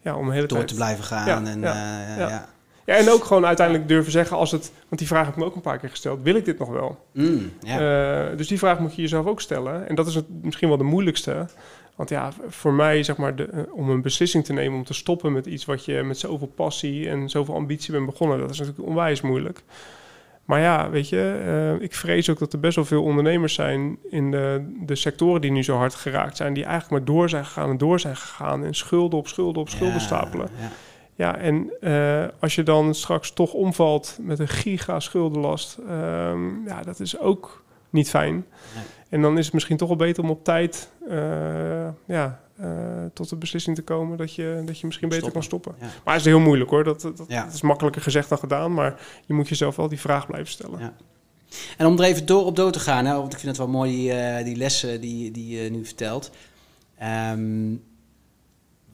ja, 0.00 0.16
om 0.16 0.30
hele 0.30 0.46
Door 0.46 0.56
tijd... 0.56 0.68
te 0.68 0.74
blijven 0.74 1.04
gaan. 1.04 1.26
Ja, 1.26 1.50
en, 1.50 1.60
ja. 1.60 2.18
Ja, 2.18 2.48
en 2.84 3.10
ook 3.10 3.24
gewoon 3.24 3.46
uiteindelijk 3.46 3.88
durven 3.88 4.12
zeggen 4.12 4.36
als 4.36 4.50
het... 4.50 4.72
Want 4.88 4.98
die 4.98 5.06
vraag 5.06 5.24
heb 5.24 5.34
ik 5.34 5.40
me 5.40 5.44
ook 5.44 5.54
een 5.54 5.60
paar 5.60 5.78
keer 5.78 5.90
gesteld. 5.90 6.22
Wil 6.22 6.34
ik 6.34 6.44
dit 6.44 6.58
nog 6.58 6.68
wel? 6.68 7.04
Mm, 7.12 7.52
ja. 7.60 8.30
uh, 8.30 8.36
dus 8.36 8.48
die 8.48 8.58
vraag 8.58 8.78
moet 8.78 8.94
je 8.94 9.02
jezelf 9.02 9.26
ook 9.26 9.40
stellen. 9.40 9.88
En 9.88 9.94
dat 9.94 10.06
is 10.06 10.14
het, 10.14 10.24
misschien 10.42 10.68
wel 10.68 10.76
de 10.76 10.84
moeilijkste. 10.84 11.46
Want 11.94 12.08
ja, 12.08 12.32
voor 12.48 12.72
mij, 12.72 13.02
zeg 13.02 13.16
maar, 13.16 13.36
de, 13.36 13.48
uh, 13.54 13.60
om 13.70 13.90
een 13.90 14.02
beslissing 14.02 14.44
te 14.44 14.52
nemen... 14.52 14.78
om 14.78 14.84
te 14.84 14.94
stoppen 14.94 15.32
met 15.32 15.46
iets 15.46 15.64
wat 15.64 15.84
je 15.84 16.02
met 16.02 16.18
zoveel 16.18 16.52
passie 16.54 17.08
en 17.08 17.28
zoveel 17.28 17.54
ambitie 17.54 17.92
bent 17.92 18.06
begonnen... 18.06 18.38
dat 18.38 18.50
is 18.50 18.58
natuurlijk 18.58 18.88
onwijs 18.88 19.20
moeilijk. 19.20 19.62
Maar 20.44 20.60
ja, 20.60 20.90
weet 20.90 21.08
je, 21.08 21.42
uh, 21.76 21.82
ik 21.82 21.94
vrees 21.94 22.30
ook 22.30 22.38
dat 22.38 22.52
er 22.52 22.60
best 22.60 22.76
wel 22.76 22.84
veel 22.84 23.02
ondernemers 23.02 23.54
zijn... 23.54 23.98
in 24.10 24.30
de, 24.30 24.74
de 24.86 24.94
sectoren 24.94 25.40
die 25.40 25.50
nu 25.50 25.62
zo 25.62 25.76
hard 25.76 25.94
geraakt 25.94 26.36
zijn... 26.36 26.54
die 26.54 26.64
eigenlijk 26.64 26.92
maar 26.92 27.14
door 27.14 27.28
zijn 27.28 27.46
gegaan 27.46 27.70
en 27.70 27.78
door 27.78 28.00
zijn 28.00 28.16
gegaan... 28.16 28.64
en 28.64 28.74
schulden 28.74 29.18
op 29.18 29.28
schulden 29.28 29.62
op 29.62 29.68
schulden 29.68 29.94
ja, 29.94 30.00
stapelen... 30.00 30.48
Ja. 30.60 30.70
Ja, 31.16 31.36
en 31.36 31.72
uh, 31.80 32.24
als 32.40 32.54
je 32.54 32.62
dan 32.62 32.94
straks 32.94 33.30
toch 33.30 33.52
omvalt 33.52 34.18
met 34.20 34.38
een 34.38 34.48
giga 34.48 35.00
schuldenlast, 35.00 35.78
um, 35.78 36.66
ja, 36.66 36.82
dat 36.82 37.00
is 37.00 37.18
ook 37.18 37.64
niet 37.90 38.10
fijn. 38.10 38.34
Nee. 38.34 38.84
En 39.08 39.22
dan 39.22 39.38
is 39.38 39.44
het 39.44 39.54
misschien 39.54 39.76
toch 39.76 39.88
wel 39.88 39.96
beter 39.96 40.22
om 40.22 40.30
op 40.30 40.44
tijd 40.44 40.90
uh, 41.08 41.88
ja, 42.06 42.40
uh, 42.60 42.66
tot 43.12 43.28
de 43.28 43.36
beslissing 43.36 43.76
te 43.76 43.82
komen 43.82 44.16
dat 44.16 44.34
je, 44.34 44.62
dat 44.64 44.78
je 44.78 44.86
misschien 44.86 45.08
beter 45.08 45.32
kan 45.32 45.42
stoppen. 45.42 45.74
Ja. 45.80 45.86
Maar 46.04 46.14
het 46.14 46.24
is 46.24 46.30
heel 46.30 46.40
moeilijk 46.40 46.70
hoor, 46.70 46.84
dat, 46.84 47.00
dat, 47.00 47.24
ja. 47.28 47.44
dat, 47.44 47.54
is 47.54 47.62
makkelijker 47.62 48.02
gezegd 48.02 48.28
dan 48.28 48.38
gedaan, 48.38 48.74
maar 48.74 49.00
je 49.26 49.34
moet 49.34 49.48
jezelf 49.48 49.76
wel 49.76 49.88
die 49.88 50.00
vraag 50.00 50.26
blijven 50.26 50.50
stellen. 50.50 50.80
Ja. 50.80 50.94
En 51.76 51.86
om 51.86 51.98
er 51.98 52.04
even 52.04 52.26
door 52.26 52.44
op 52.44 52.56
door 52.56 52.72
te 52.72 52.80
gaan, 52.80 53.04
hè, 53.04 53.14
want 53.14 53.32
ik 53.32 53.38
vind 53.38 53.56
het 53.56 53.66
wel 53.66 53.74
mooi 53.74 53.90
die, 53.90 54.44
die 54.44 54.56
lessen 54.56 55.00
die, 55.00 55.30
die 55.30 55.62
je 55.62 55.70
nu 55.70 55.84
vertelt. 55.84 56.30
Um, 57.32 57.82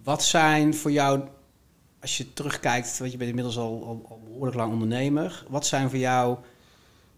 wat 0.05 0.23
zijn 0.23 0.75
voor 0.75 0.91
jou 0.91 1.21
als 2.01 2.17
je 2.17 2.33
terugkijkt, 2.33 2.99
want 2.99 3.11
je 3.11 3.17
bent 3.17 3.29
inmiddels 3.31 3.59
al, 3.59 3.85
al, 3.85 4.07
al, 4.09 4.21
behoorlijk 4.25 4.57
lang 4.57 4.73
ondernemer. 4.73 5.45
Wat 5.49 5.67
zijn 5.67 5.91
voor 5.91 5.99
jou 5.99 6.37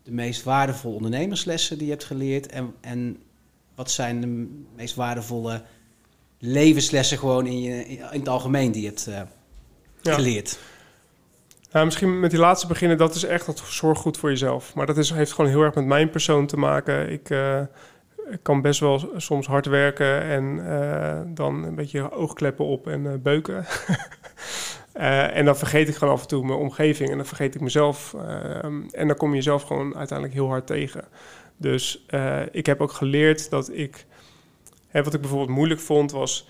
de 0.02 0.12
meest 0.12 0.42
waardevolle 0.42 0.94
ondernemerslessen 0.94 1.76
die 1.78 1.86
je 1.86 1.92
hebt 1.92 2.04
geleerd? 2.04 2.46
En, 2.46 2.74
en 2.80 3.22
wat 3.74 3.90
zijn 3.90 4.20
de 4.20 4.48
meest 4.76 4.94
waardevolle 4.94 5.62
levenslessen 6.38 7.18
gewoon 7.18 7.46
in, 7.46 7.60
je, 7.60 7.86
in 7.88 8.18
het 8.18 8.28
algemeen 8.28 8.72
die 8.72 8.82
je 8.82 8.88
hebt 8.88 9.06
uh, 9.08 9.20
ja. 10.00 10.14
geleerd? 10.14 10.58
Nou, 11.72 11.84
misschien 11.84 12.20
met 12.20 12.30
die 12.30 12.40
laatste 12.40 12.66
beginnen, 12.66 12.98
dat 12.98 13.14
is 13.14 13.24
echt 13.24 13.46
dat 13.46 13.58
zorg 13.58 13.98
goed 13.98 14.16
voor 14.16 14.30
jezelf. 14.30 14.74
Maar 14.74 14.86
dat 14.86 14.98
is, 14.98 15.10
heeft 15.10 15.32
gewoon 15.32 15.50
heel 15.50 15.62
erg 15.62 15.74
met 15.74 15.86
mijn 15.86 16.10
persoon 16.10 16.46
te 16.46 16.56
maken. 16.56 17.10
Ik, 17.10 17.30
uh, 17.30 17.60
ik 18.30 18.38
kan 18.42 18.60
best 18.60 18.80
wel 18.80 19.12
soms 19.16 19.46
hard 19.46 19.66
werken 19.66 20.22
en 20.22 20.44
uh, 20.44 21.20
dan 21.26 21.64
een 21.64 21.74
beetje 21.74 22.12
oogkleppen 22.12 22.64
op 22.64 22.86
en 22.86 23.22
beuken. 23.22 23.64
Uh, 24.96 25.36
en 25.36 25.44
dan 25.44 25.56
vergeet 25.56 25.88
ik 25.88 25.94
gewoon 25.94 26.14
af 26.14 26.22
en 26.22 26.28
toe 26.28 26.44
mijn 26.46 26.58
omgeving 26.58 27.10
en 27.10 27.16
dan 27.16 27.26
vergeet 27.26 27.54
ik 27.54 27.60
mezelf. 27.60 28.14
Uh, 28.16 28.64
en 28.90 29.06
dan 29.06 29.16
kom 29.16 29.30
je 29.30 29.36
jezelf 29.36 29.62
gewoon 29.62 29.96
uiteindelijk 29.96 30.38
heel 30.38 30.48
hard 30.48 30.66
tegen. 30.66 31.04
Dus 31.56 32.04
uh, 32.10 32.40
ik 32.50 32.66
heb 32.66 32.80
ook 32.80 32.92
geleerd 32.92 33.50
dat 33.50 33.70
ik. 33.72 34.06
Hè, 34.88 35.02
wat 35.02 35.14
ik 35.14 35.20
bijvoorbeeld 35.20 35.50
moeilijk 35.50 35.80
vond 35.80 36.10
was. 36.10 36.48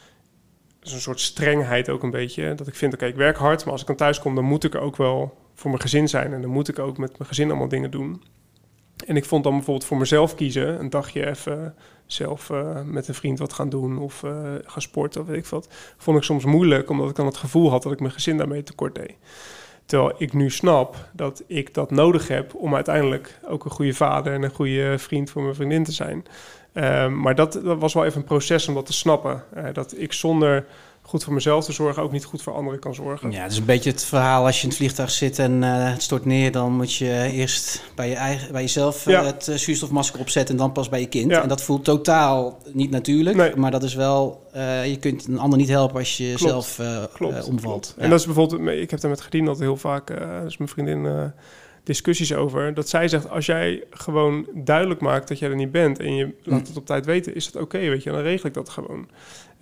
een 0.80 1.00
soort 1.00 1.20
strengheid 1.20 1.88
ook 1.88 2.02
een 2.02 2.10
beetje. 2.10 2.54
Dat 2.54 2.66
ik 2.66 2.74
vind, 2.74 2.94
oké, 2.94 3.06
ik 3.06 3.14
werk 3.14 3.36
hard, 3.36 3.64
maar 3.64 3.72
als 3.72 3.80
ik 3.80 3.86
dan 3.86 3.96
thuis 3.96 4.18
kom, 4.18 4.34
dan 4.34 4.44
moet 4.44 4.64
ik 4.64 4.74
ook 4.74 4.96
wel 4.96 5.38
voor 5.54 5.70
mijn 5.70 5.82
gezin 5.82 6.08
zijn. 6.08 6.32
En 6.32 6.40
dan 6.40 6.50
moet 6.50 6.68
ik 6.68 6.78
ook 6.78 6.98
met 6.98 7.18
mijn 7.18 7.28
gezin 7.28 7.48
allemaal 7.48 7.68
dingen 7.68 7.90
doen. 7.90 8.22
En 9.06 9.16
ik 9.16 9.24
vond 9.24 9.44
dan 9.44 9.52
bijvoorbeeld 9.52 9.86
voor 9.86 9.96
mezelf 9.96 10.34
kiezen, 10.34 10.80
een 10.80 10.90
dagje 10.90 11.26
even 11.26 11.74
zelf 12.06 12.50
uh, 12.50 12.80
met 12.84 13.08
een 13.08 13.14
vriend 13.14 13.38
wat 13.38 13.52
gaan 13.52 13.68
doen 13.68 13.98
of 13.98 14.22
uh, 14.22 14.32
gaan 14.64 14.82
sporten 14.82 15.20
of 15.20 15.26
weet 15.26 15.36
ik 15.36 15.46
wat, 15.46 15.68
vond 15.96 16.16
ik 16.16 16.22
soms 16.22 16.44
moeilijk, 16.44 16.90
omdat 16.90 17.08
ik 17.08 17.16
dan 17.16 17.26
het 17.26 17.36
gevoel 17.36 17.70
had 17.70 17.82
dat 17.82 17.92
ik 17.92 18.00
mijn 18.00 18.12
gezin 18.12 18.36
daarmee 18.36 18.62
tekort 18.62 18.94
deed. 18.94 19.14
Terwijl 19.86 20.14
ik 20.18 20.32
nu 20.32 20.50
snap 20.50 21.08
dat 21.12 21.44
ik 21.46 21.74
dat 21.74 21.90
nodig 21.90 22.28
heb 22.28 22.54
om 22.54 22.74
uiteindelijk 22.74 23.38
ook 23.48 23.64
een 23.64 23.70
goede 23.70 23.94
vader 23.94 24.32
en 24.32 24.42
een 24.42 24.54
goede 24.54 24.98
vriend 24.98 25.30
voor 25.30 25.42
mijn 25.42 25.54
vriendin 25.54 25.84
te 25.84 25.92
zijn. 25.92 26.24
Uh, 26.74 27.08
maar 27.08 27.34
dat, 27.34 27.52
dat, 27.52 27.78
was 27.78 27.94
wel 27.94 28.04
even 28.04 28.20
een 28.20 28.26
proces 28.26 28.68
om 28.68 28.74
dat 28.74 28.86
te 28.86 28.92
snappen. 28.92 29.44
Uh, 29.56 29.64
dat 29.72 29.98
ik 29.98 30.12
zonder 30.12 30.66
goed 31.12 31.24
voor 31.24 31.32
mezelf 31.32 31.64
te 31.64 31.72
zorgen, 31.72 32.02
ook 32.02 32.12
niet 32.12 32.24
goed 32.24 32.42
voor 32.42 32.52
anderen 32.52 32.78
kan 32.78 32.94
zorgen. 32.94 33.30
Ja, 33.30 33.42
het 33.42 33.52
is 33.52 33.58
een 33.58 33.64
beetje 33.64 33.90
het 33.90 34.04
verhaal 34.04 34.46
als 34.46 34.56
je 34.56 34.62
in 34.62 34.68
het 34.68 34.76
vliegtuig 34.76 35.10
zit 35.10 35.38
en 35.38 35.62
uh, 35.62 35.90
het 35.90 36.02
stort 36.02 36.24
neer, 36.24 36.52
dan 36.52 36.72
moet 36.72 36.94
je 36.94 37.28
eerst 37.32 37.82
bij, 37.94 38.08
je 38.08 38.14
eigen, 38.14 38.52
bij 38.52 38.60
jezelf 38.60 39.06
uh, 39.06 39.24
het 39.24 39.48
uh, 39.48 39.56
zuurstofmasker 39.56 40.20
opzetten 40.20 40.54
en 40.54 40.60
dan 40.60 40.72
pas 40.72 40.88
bij 40.88 41.00
je 41.00 41.06
kind. 41.06 41.30
Ja. 41.30 41.42
En 41.42 41.48
dat 41.48 41.62
voelt 41.62 41.84
totaal 41.84 42.58
niet 42.72 42.90
natuurlijk, 42.90 43.36
nee. 43.36 43.56
maar 43.56 43.70
dat 43.70 43.82
is 43.82 43.94
wel, 43.94 44.46
je 44.84 44.96
kunt 45.00 45.26
een 45.26 45.38
ander 45.38 45.58
niet 45.58 45.68
helpen 45.68 45.98
als 45.98 46.16
je 46.16 46.34
Klopt. 46.34 46.40
zelf 46.40 46.80
Klopt. 47.12 47.44
omvalt. 47.44 47.94
En 47.98 48.10
dat 48.10 48.18
is 48.18 48.26
bijvoorbeeld, 48.26 48.68
ik 48.68 48.90
heb 48.90 49.00
daar 49.00 49.10
met 49.10 49.20
Gedien 49.20 49.44
dat 49.44 49.58
heel 49.58 49.76
vaak, 49.76 50.06
dus 50.44 50.56
mijn 50.56 50.70
vriendin 50.70 51.32
discussies 51.84 52.34
over. 52.34 52.74
Dat 52.74 52.88
zij 52.88 53.08
zegt, 53.08 53.30
als 53.30 53.46
jij 53.46 53.84
gewoon 53.90 54.46
duidelijk 54.54 55.00
maakt 55.00 55.28
dat 55.28 55.38
jij 55.38 55.50
er 55.50 55.56
niet 55.56 55.72
bent 55.72 55.98
en 55.98 56.16
je 56.16 56.24
laat 56.42 56.60
mm. 56.60 56.66
het 56.66 56.76
op 56.76 56.86
tijd 56.86 57.06
weten, 57.06 57.34
is 57.34 57.46
het 57.46 57.54
oké, 57.54 57.64
okay, 57.64 57.88
weet 57.88 58.02
je, 58.02 58.10
dan 58.10 58.20
regel 58.20 58.48
ik 58.48 58.54
dat 58.54 58.68
gewoon. 58.68 59.08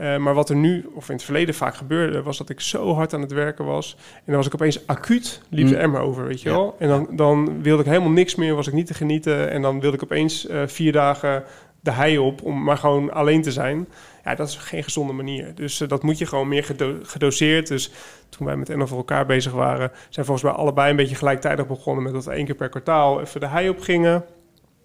Uh, 0.01 0.17
maar 0.17 0.35
wat 0.35 0.49
er 0.49 0.57
nu, 0.57 0.91
of 0.95 1.09
in 1.09 1.15
het 1.15 1.25
verleden 1.25 1.55
vaak 1.55 1.75
gebeurde, 1.75 2.23
was 2.23 2.39
dat 2.39 2.51
ik 2.51 2.61
zo 2.61 2.95
hard 2.95 3.15
aan 3.15 3.21
het 3.21 3.33
werken 3.33 3.65
was. 3.65 3.97
En 4.15 4.23
dan 4.27 4.37
was 4.37 4.47
ik 4.47 4.55
opeens 4.55 4.87
acuut, 4.87 5.41
liep 5.49 5.69
de 5.69 5.75
mm. 5.75 5.81
emmer 5.81 6.01
over, 6.01 6.27
weet 6.27 6.43
je 6.43 6.49
ja. 6.49 6.55
wel. 6.55 6.77
En 6.79 6.89
dan, 6.89 7.09
dan 7.11 7.63
wilde 7.63 7.83
ik 7.83 7.89
helemaal 7.89 8.11
niks 8.11 8.35
meer, 8.35 8.55
was 8.55 8.67
ik 8.67 8.73
niet 8.73 8.87
te 8.87 8.95
genieten. 8.95 9.51
En 9.51 9.63
dan 9.63 9.81
wilde 9.81 9.97
ik 9.97 10.03
opeens 10.03 10.49
uh, 10.49 10.63
vier 10.67 10.93
dagen 10.93 11.45
de 11.81 11.91
hei 11.91 12.19
op 12.19 12.43
om 12.43 12.63
maar 12.63 12.77
gewoon 12.77 13.13
alleen 13.13 13.43
te 13.43 13.53
zijn. 13.53 13.89
Ja, 14.25 14.35
dat 14.35 14.49
is 14.49 14.57
geen 14.57 14.83
gezonde 14.83 15.13
manier. 15.13 15.55
Dus 15.55 15.81
uh, 15.81 15.89
dat 15.89 16.03
moet 16.03 16.19
je 16.19 16.27
gewoon 16.27 16.49
meer 16.49 16.65
gedo 16.65 16.97
gedoseerd. 17.03 17.69
Dus 17.69 17.93
toen 18.29 18.47
wij 18.47 18.57
met 18.57 18.69
NL 18.69 18.87
voor 18.87 18.99
elkaar 18.99 19.27
bezig 19.27 19.53
waren, 19.53 19.91
zijn 20.09 20.27
volgens 20.27 20.47
mij 20.51 20.57
allebei 20.61 20.91
een 20.91 20.97
beetje 20.97 21.15
gelijktijdig 21.15 21.67
begonnen 21.67 22.03
met 22.03 22.13
dat 22.13 22.25
we 22.25 22.33
één 22.33 22.45
keer 22.45 22.55
per 22.55 22.69
kwartaal 22.69 23.21
even 23.21 23.41
de 23.41 23.47
hei 23.47 23.69
op 23.69 23.81
gingen. 23.81 24.25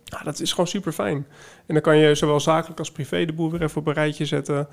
Ja, 0.05 0.21
dat 0.23 0.39
is 0.39 0.51
gewoon 0.51 0.67
super 0.67 0.91
fijn. 0.91 1.27
En 1.65 1.73
dan 1.73 1.81
kan 1.81 1.97
je 1.97 2.15
zowel 2.15 2.39
zakelijk 2.39 2.79
als 2.79 2.91
privé 2.91 3.25
de 3.25 3.33
boel 3.33 3.51
weer 3.51 3.61
even 3.61 3.77
op 3.77 3.87
een 3.87 3.93
rijtje 3.93 4.25
zetten. 4.25 4.67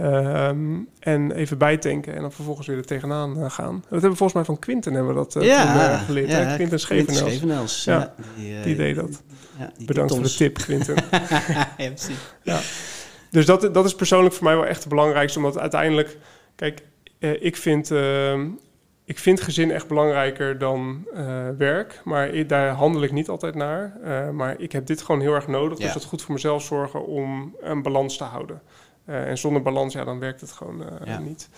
Um, 0.00 0.88
en 0.98 1.32
even 1.32 1.58
bijtanken 1.58 2.14
en 2.14 2.20
dan 2.20 2.32
vervolgens 2.32 2.66
weer 2.66 2.76
er 2.76 2.86
tegenaan 2.86 3.38
uh, 3.38 3.50
gaan. 3.50 3.74
Dat 3.74 3.90
hebben 3.90 4.10
we 4.10 4.16
volgens 4.16 4.32
mij 4.32 4.44
van 4.44 4.58
Quinten 4.58 4.92
hebben 4.92 5.14
we 5.14 5.18
dat 5.18 5.36
uh, 5.36 5.42
ja, 5.42 5.62
toen, 5.62 5.82
uh, 5.82 6.02
geleerd. 6.02 6.30
Ja, 6.30 6.54
Quinten 6.54 6.80
Schevenels. 6.80 7.18
Schevenels. 7.18 7.84
Ja, 7.84 8.14
die, 8.36 8.62
die, 8.62 8.76
deed 8.76 8.96
dat. 8.96 9.22
Die 9.76 9.86
Bedankt 9.86 10.14
voor 10.14 10.22
de 10.22 10.34
tip, 10.34 10.54
Quinten. 10.54 10.94
ja, 11.10 11.68
precies. 11.76 12.16
Ja. 12.42 12.60
Dus 13.30 13.46
dat, 13.46 13.74
dat 13.74 13.84
is 13.84 13.94
persoonlijk 13.94 14.34
voor 14.34 14.44
mij 14.44 14.56
wel 14.56 14.66
echt 14.66 14.80
het 14.80 14.88
belangrijkste. 14.88 15.38
Omdat 15.38 15.58
uiteindelijk, 15.58 16.18
kijk, 16.56 16.82
ik 17.18 17.56
vind 17.56 17.90
ehm, 17.90 18.48
ik 19.06 19.18
vind 19.18 19.40
gezin 19.40 19.70
echt 19.70 19.88
belangrijker 19.88 20.58
dan 20.58 21.06
uh, 21.14 21.48
werk. 21.58 22.00
Maar 22.04 22.28
ik, 22.28 22.48
daar 22.48 22.68
handel 22.68 23.02
ik 23.02 23.12
niet 23.12 23.28
altijd 23.28 23.54
naar. 23.54 23.96
Uh, 24.04 24.30
maar 24.30 24.60
ik 24.60 24.72
heb 24.72 24.86
dit 24.86 25.02
gewoon 25.02 25.20
heel 25.20 25.34
erg 25.34 25.46
nodig. 25.46 25.78
Ja. 25.78 25.84
Dus 25.84 25.92
dat 25.92 26.04
goed 26.04 26.22
voor 26.22 26.32
mezelf 26.32 26.62
zorgen 26.62 27.06
om 27.06 27.56
een 27.60 27.82
balans 27.82 28.16
te 28.16 28.24
houden. 28.24 28.62
Uh, 29.08 29.28
en 29.28 29.38
zonder 29.38 29.62
balans, 29.62 29.92
ja, 29.92 30.04
dan 30.04 30.18
werkt 30.18 30.40
het 30.40 30.52
gewoon 30.52 30.84
ja. 31.04 31.18
niet. 31.18 31.48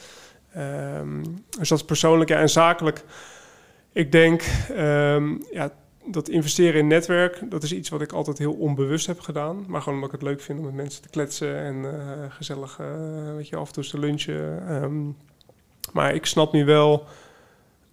Um, 0.56 1.22
dus 1.58 1.68
dat 1.68 1.78
is 1.78 1.84
persoonlijk. 1.84 2.30
Ja, 2.30 2.38
en 2.38 2.48
zakelijk, 2.48 3.04
ik 3.92 4.12
denk... 4.12 4.42
Um, 4.76 5.42
ja, 5.50 5.70
dat 6.04 6.28
investeren 6.28 6.80
in 6.80 6.86
netwerk, 6.86 7.50
dat 7.50 7.62
is 7.62 7.72
iets 7.72 7.88
wat 7.88 8.00
ik 8.00 8.12
altijd 8.12 8.38
heel 8.38 8.52
onbewust 8.52 9.06
heb 9.06 9.20
gedaan. 9.20 9.64
Maar 9.66 9.82
gewoon 9.82 9.98
omdat 9.98 10.14
ik 10.14 10.20
het 10.20 10.28
leuk 10.28 10.40
vind 10.40 10.58
om 10.58 10.64
met 10.64 10.74
mensen 10.74 11.02
te 11.02 11.08
kletsen 11.08 11.56
en 11.56 11.84
gezellig, 12.30 12.80
weet 13.36 13.48
je, 13.48 13.56
af 13.56 13.66
en 13.66 13.72
toe 13.72 13.84
te 13.84 13.98
lunchen. 13.98 14.72
Um, 14.82 15.16
maar 15.92 16.14
ik 16.14 16.26
snap 16.26 16.52
nu 16.52 16.64
wel 16.64 17.06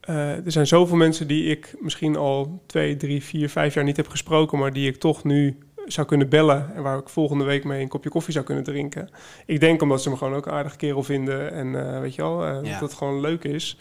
er 0.06 0.52
zijn 0.52 0.68
zoveel 0.68 0.98
mensen 0.98 1.28
die 1.28 1.44
ik 1.44 1.76
misschien 1.80 2.16
al 2.16 2.62
twee, 2.66 2.98
drie, 2.98 3.24
vier, 3.24 3.50
vijf 3.50 3.74
jaar 3.74 3.84
niet 3.84 3.98
heb 3.98 4.08
gesproken, 4.08 4.60
maar 4.60 4.74
die 4.74 4.88
ik 4.88 5.00
toch 5.00 5.24
nu 5.24 5.58
zou 5.86 6.08
kunnen 6.08 6.30
bellen 6.30 6.76
en 6.76 6.84
waar 6.84 6.98
ik 6.98 7.10
volgende 7.10 7.44
week 7.44 7.64
mee 7.64 7.82
een 7.82 7.88
kopje 7.88 8.10
koffie 8.10 8.34
zou 8.34 8.46
kunnen 8.46 8.64
drinken. 8.64 9.10
Ik 9.46 9.60
denk 9.60 9.82
omdat 9.82 10.02
ze 10.02 10.10
me 10.10 10.18
gewoon 10.18 10.34
ook 10.34 10.46
een 10.46 10.52
aardige 10.52 10.78
kerel 10.78 11.04
vinden 11.04 11.52
en 11.52 11.68
uh, 11.68 12.00
weet 12.00 12.16
je 12.16 12.22
wel, 12.22 12.48
uh, 12.48 12.64
ja. 12.64 12.72
dat 12.72 12.90
het 12.90 12.98
gewoon 12.98 13.20
leuk 13.20 13.44
is. 13.44 13.78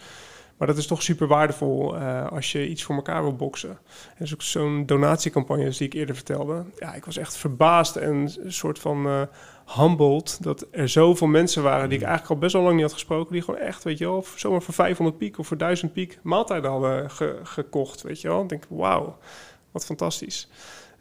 Maar 0.59 0.67
dat 0.67 0.77
is 0.77 0.87
toch 0.87 1.03
super 1.03 1.27
waardevol 1.27 1.97
uh, 1.97 2.27
als 2.27 2.53
je 2.53 2.69
iets 2.69 2.83
voor 2.83 2.95
elkaar 2.95 3.23
wil 3.23 3.37
boksen. 3.37 3.79
En 4.17 4.27
ook 4.33 4.43
zo'n 4.43 4.87
donatiecampagne 4.87 5.69
die 5.69 5.87
ik 5.87 5.93
eerder 5.93 6.15
vertelde. 6.15 6.65
Ja, 6.79 6.95
ik 6.95 7.05
was 7.05 7.17
echt 7.17 7.37
verbaasd 7.37 7.97
en 7.97 8.15
een 8.15 8.53
soort 8.53 8.79
van 8.79 9.29
humbled 9.67 10.39
dat 10.43 10.67
er 10.71 10.89
zoveel 10.89 11.27
mensen 11.27 11.63
waren 11.63 11.89
die 11.89 11.99
ik 11.99 12.05
eigenlijk 12.05 12.35
al 12.35 12.41
best 12.41 12.53
wel 12.53 12.63
lang 12.63 12.75
niet 12.75 12.85
had 12.85 12.93
gesproken, 12.93 13.33
die 13.33 13.43
gewoon 13.43 13.61
echt, 13.61 13.85
weet 13.85 13.99
je 13.99 14.05
wel, 14.05 14.25
zomaar 14.37 14.63
voor 14.63 14.75
500 14.75 15.19
piek 15.19 15.39
of 15.39 15.47
voor 15.47 15.57
1000 15.57 15.93
piek 15.93 16.19
maaltijden 16.23 16.71
hadden 16.71 17.11
ge 17.11 17.41
gekocht, 17.43 18.03
weet 18.03 18.21
je 18.21 18.29
wel. 18.29 18.43
Ik 18.43 18.49
denk, 18.49 18.65
wauw, 18.69 19.19
wat 19.71 19.85
fantastisch. 19.85 20.49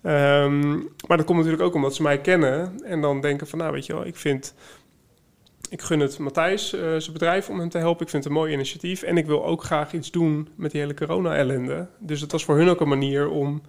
Um, 0.04 0.90
maar 1.08 1.18
dat 1.18 1.26
komt 1.26 1.38
natuurlijk 1.38 1.64
ook 1.64 1.76
omdat 1.76 1.96
ze 1.96 2.02
mij 2.02 2.22
kennen 2.22 2.84
en 2.84 3.02
dan 3.02 3.22
denken 3.22 3.48
van, 3.48 3.60
nou, 3.60 3.72
weet 3.72 3.86
je 3.86 3.94
wel, 3.94 4.06
ik 4.06 4.16
vind, 4.16 4.56
ik 5.70 5.82
gun 5.82 6.00
het 6.00 6.18
Matthijs, 6.18 6.74
uh, 6.74 6.82
zijn 6.82 7.14
bedrijf, 7.14 7.50
om 7.50 7.60
hem 7.60 7.70
te 7.70 7.78
helpen. 7.78 8.04
Ik 8.04 8.10
vind 8.10 8.24
het 8.24 8.34
een 8.34 8.40
mooi 8.40 8.54
initiatief 8.54 9.02
en 9.02 9.18
ik 9.18 9.26
wil 9.26 9.46
ook 9.46 9.64
graag 9.64 9.94
iets 9.94 10.12
doen 10.12 10.50
met 10.56 10.72
die 10.72 10.82
hele 10.82 10.94
corona-ellende. 10.94 11.88
Dus 12.00 12.22
het 12.22 12.32
was 12.32 12.46
voor 12.46 12.58
hun 12.58 12.70
ook 12.70 12.82
een 12.82 12.88
manier 12.88 13.30
om 13.30 13.62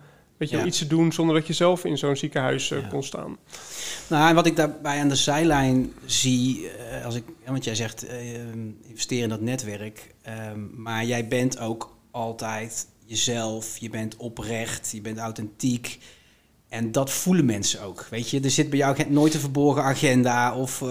Weet 0.45 0.53
je, 0.53 0.59
ja. 0.59 0.69
iets 0.69 0.79
te 0.79 0.87
doen 0.87 1.13
zonder 1.13 1.35
dat 1.35 1.47
je 1.47 1.53
zelf 1.53 1.85
in 1.85 1.99
zo'n 1.99 2.17
ziekenhuis 2.17 2.71
uh, 2.71 2.81
ja. 2.81 2.87
kon 2.89 3.03
staan. 3.03 3.37
Nou, 4.09 4.29
en 4.29 4.35
wat 4.35 4.47
ik 4.47 4.57
daarbij 4.57 5.01
aan 5.01 5.09
de 5.09 5.15
zijlijn 5.15 5.93
zie, 6.05 6.61
uh, 6.61 7.05
als 7.05 7.15
ik, 7.15 7.25
want 7.47 7.65
jij 7.65 7.75
zegt 7.75 8.05
uh, 8.05 8.11
investeer 8.89 9.23
in 9.23 9.29
dat 9.29 9.41
netwerk, 9.41 10.15
ehm, 10.23 10.61
maar 10.83 11.05
jij 11.05 11.29
bent 11.29 11.59
ook 11.59 11.97
altijd 12.11 12.87
jezelf, 13.07 13.77
je 13.79 13.91
bent 13.91 14.17
oprecht, 14.17 14.91
je 14.93 15.01
bent 15.01 15.19
authentiek. 15.19 15.99
En 16.69 16.93
dat 16.93 17.11
voelen 17.11 17.45
mensen 17.45 17.83
ook. 17.83 18.07
Weet 18.11 18.31
je, 18.31 18.41
er 18.41 18.51
zit 18.51 18.71
bij 18.71 18.79
jou 18.79 18.97
nooit 19.09 19.35
een 19.35 19.41
verborgen 19.41 19.83
agenda 19.83 20.57
of, 20.57 20.83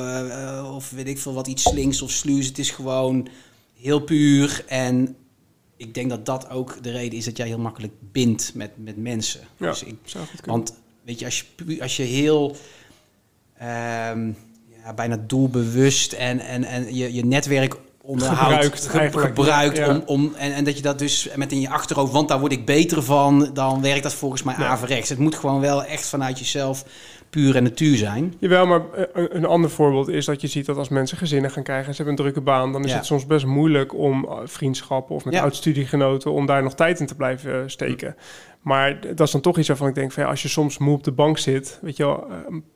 of 0.76 0.90
weet 0.90 1.08
ik 1.08 1.20
veel 1.20 1.34
wat, 1.34 1.48
iets 1.48 1.64
slinks 1.64 2.02
of 2.02 2.12
sluws. 2.12 2.46
Het 2.46 2.58
is 2.58 2.72
gewoon 2.72 3.28
heel 3.80 4.00
puur 4.00 4.64
en 4.68 5.16
ik 5.84 5.94
denk 5.94 6.10
dat 6.10 6.26
dat 6.26 6.50
ook 6.50 6.84
de 6.84 6.92
reden 6.92 7.18
is 7.18 7.26
dat 7.26 7.38
jij 7.38 7.48
heel 7.48 7.60
makkelijk 7.60 7.94
bindt 8.12 8.52
met, 8.56 8.72
met 8.76 8.98
mensen. 8.98 9.42
Ja, 9.58 9.70
dus 9.70 9.84
ik, 9.84 9.96
want 10.46 10.74
weet 11.04 11.20
je, 11.20 11.26
als 11.26 11.46
je, 11.66 11.82
als 11.82 11.98
je 11.98 12.04
heel 12.04 12.56
um, 13.62 14.38
ja, 14.84 14.94
bijna 14.96 15.24
doelbewust 15.28 16.14
en, 16.14 16.40
en, 16.40 16.64
en 16.64 16.96
je, 16.96 17.14
je 17.14 17.26
netwerk 17.26 17.76
onderhoudt, 18.02 18.80
gebruikt, 18.80 18.88
ge 18.88 19.20
gebruikt 19.20 19.78
ja. 19.78 19.90
om, 19.90 20.04
om 20.06 20.34
en, 20.36 20.54
en 20.54 20.64
dat 20.64 20.76
je 20.76 20.82
dat 20.82 21.00
dus 21.00 21.30
met 21.36 21.52
in 21.52 21.60
je 21.60 21.70
achterhoofd, 21.70 22.12
want 22.12 22.28
daar 22.28 22.40
word 22.40 22.52
ik 22.52 22.66
beter 22.66 23.04
van, 23.04 23.50
dan 23.54 23.82
werkt 23.82 24.04
dat 24.04 24.14
volgens 24.14 24.44
mij 24.44 24.56
ja. 24.58 24.68
averechts. 24.68 25.10
Het 25.10 25.20
moet 25.20 25.36
gewoon 25.36 25.60
wel 25.60 25.84
echt 25.84 26.08
vanuit 26.08 26.40
jezelf 26.40 26.86
puur 27.34 27.56
en 27.56 27.64
natuur 27.64 27.98
zijn. 27.98 28.34
Jawel, 28.40 28.66
maar 28.66 28.82
eh, 28.94 29.26
een 29.30 29.46
ander 29.46 29.70
voorbeeld 29.70 30.08
is 30.08 30.26
dat 30.26 30.42
je 30.42 30.48
ziet 30.48 30.66
dat 30.66 30.78
als 30.78 30.90
mensen 30.90 31.18
gezinnen 31.18 31.52
gaan 31.52 31.64
krijgen 31.64 31.88
en 31.88 31.96
ze 31.96 32.04
hebben 32.04 32.20
een 32.20 32.24
drukke 32.24 32.42
baan, 32.42 32.72
dan 32.72 32.84
is 32.84 32.92
ja. 32.92 32.96
het 32.96 33.06
soms 33.06 33.26
best 33.26 33.46
moeilijk 33.46 33.94
om 33.94 34.26
eh, 34.26 34.38
vriendschappen 34.44 35.16
of 35.16 35.26
met 35.26 35.34
ja. 35.34 35.42
oud-studiegenoten 35.42 36.32
om 36.32 36.46
daar 36.46 36.64
nog 36.64 36.76
tijd 36.76 37.00
in 37.00 37.06
te 37.06 37.16
blijven 37.16 37.54
eh, 37.54 37.60
steken. 37.66 38.16
Maar 38.62 39.00
dat 39.02 39.20
is 39.20 39.32
dan 39.32 39.42
toch 39.42 39.58
iets 39.58 39.68
waarvan 39.68 39.88
ik 39.88 39.96
denk 39.96 40.12
van 40.12 40.24
ja, 40.24 40.30
als 40.30 40.42
je 40.42 40.48
soms 40.48 40.78
moe 40.78 40.94
op 40.94 41.04
de 41.04 41.12
bank 41.12 41.38
zit, 41.38 41.80
weet 41.82 41.98
je 41.98 42.04
wel, 42.04 42.28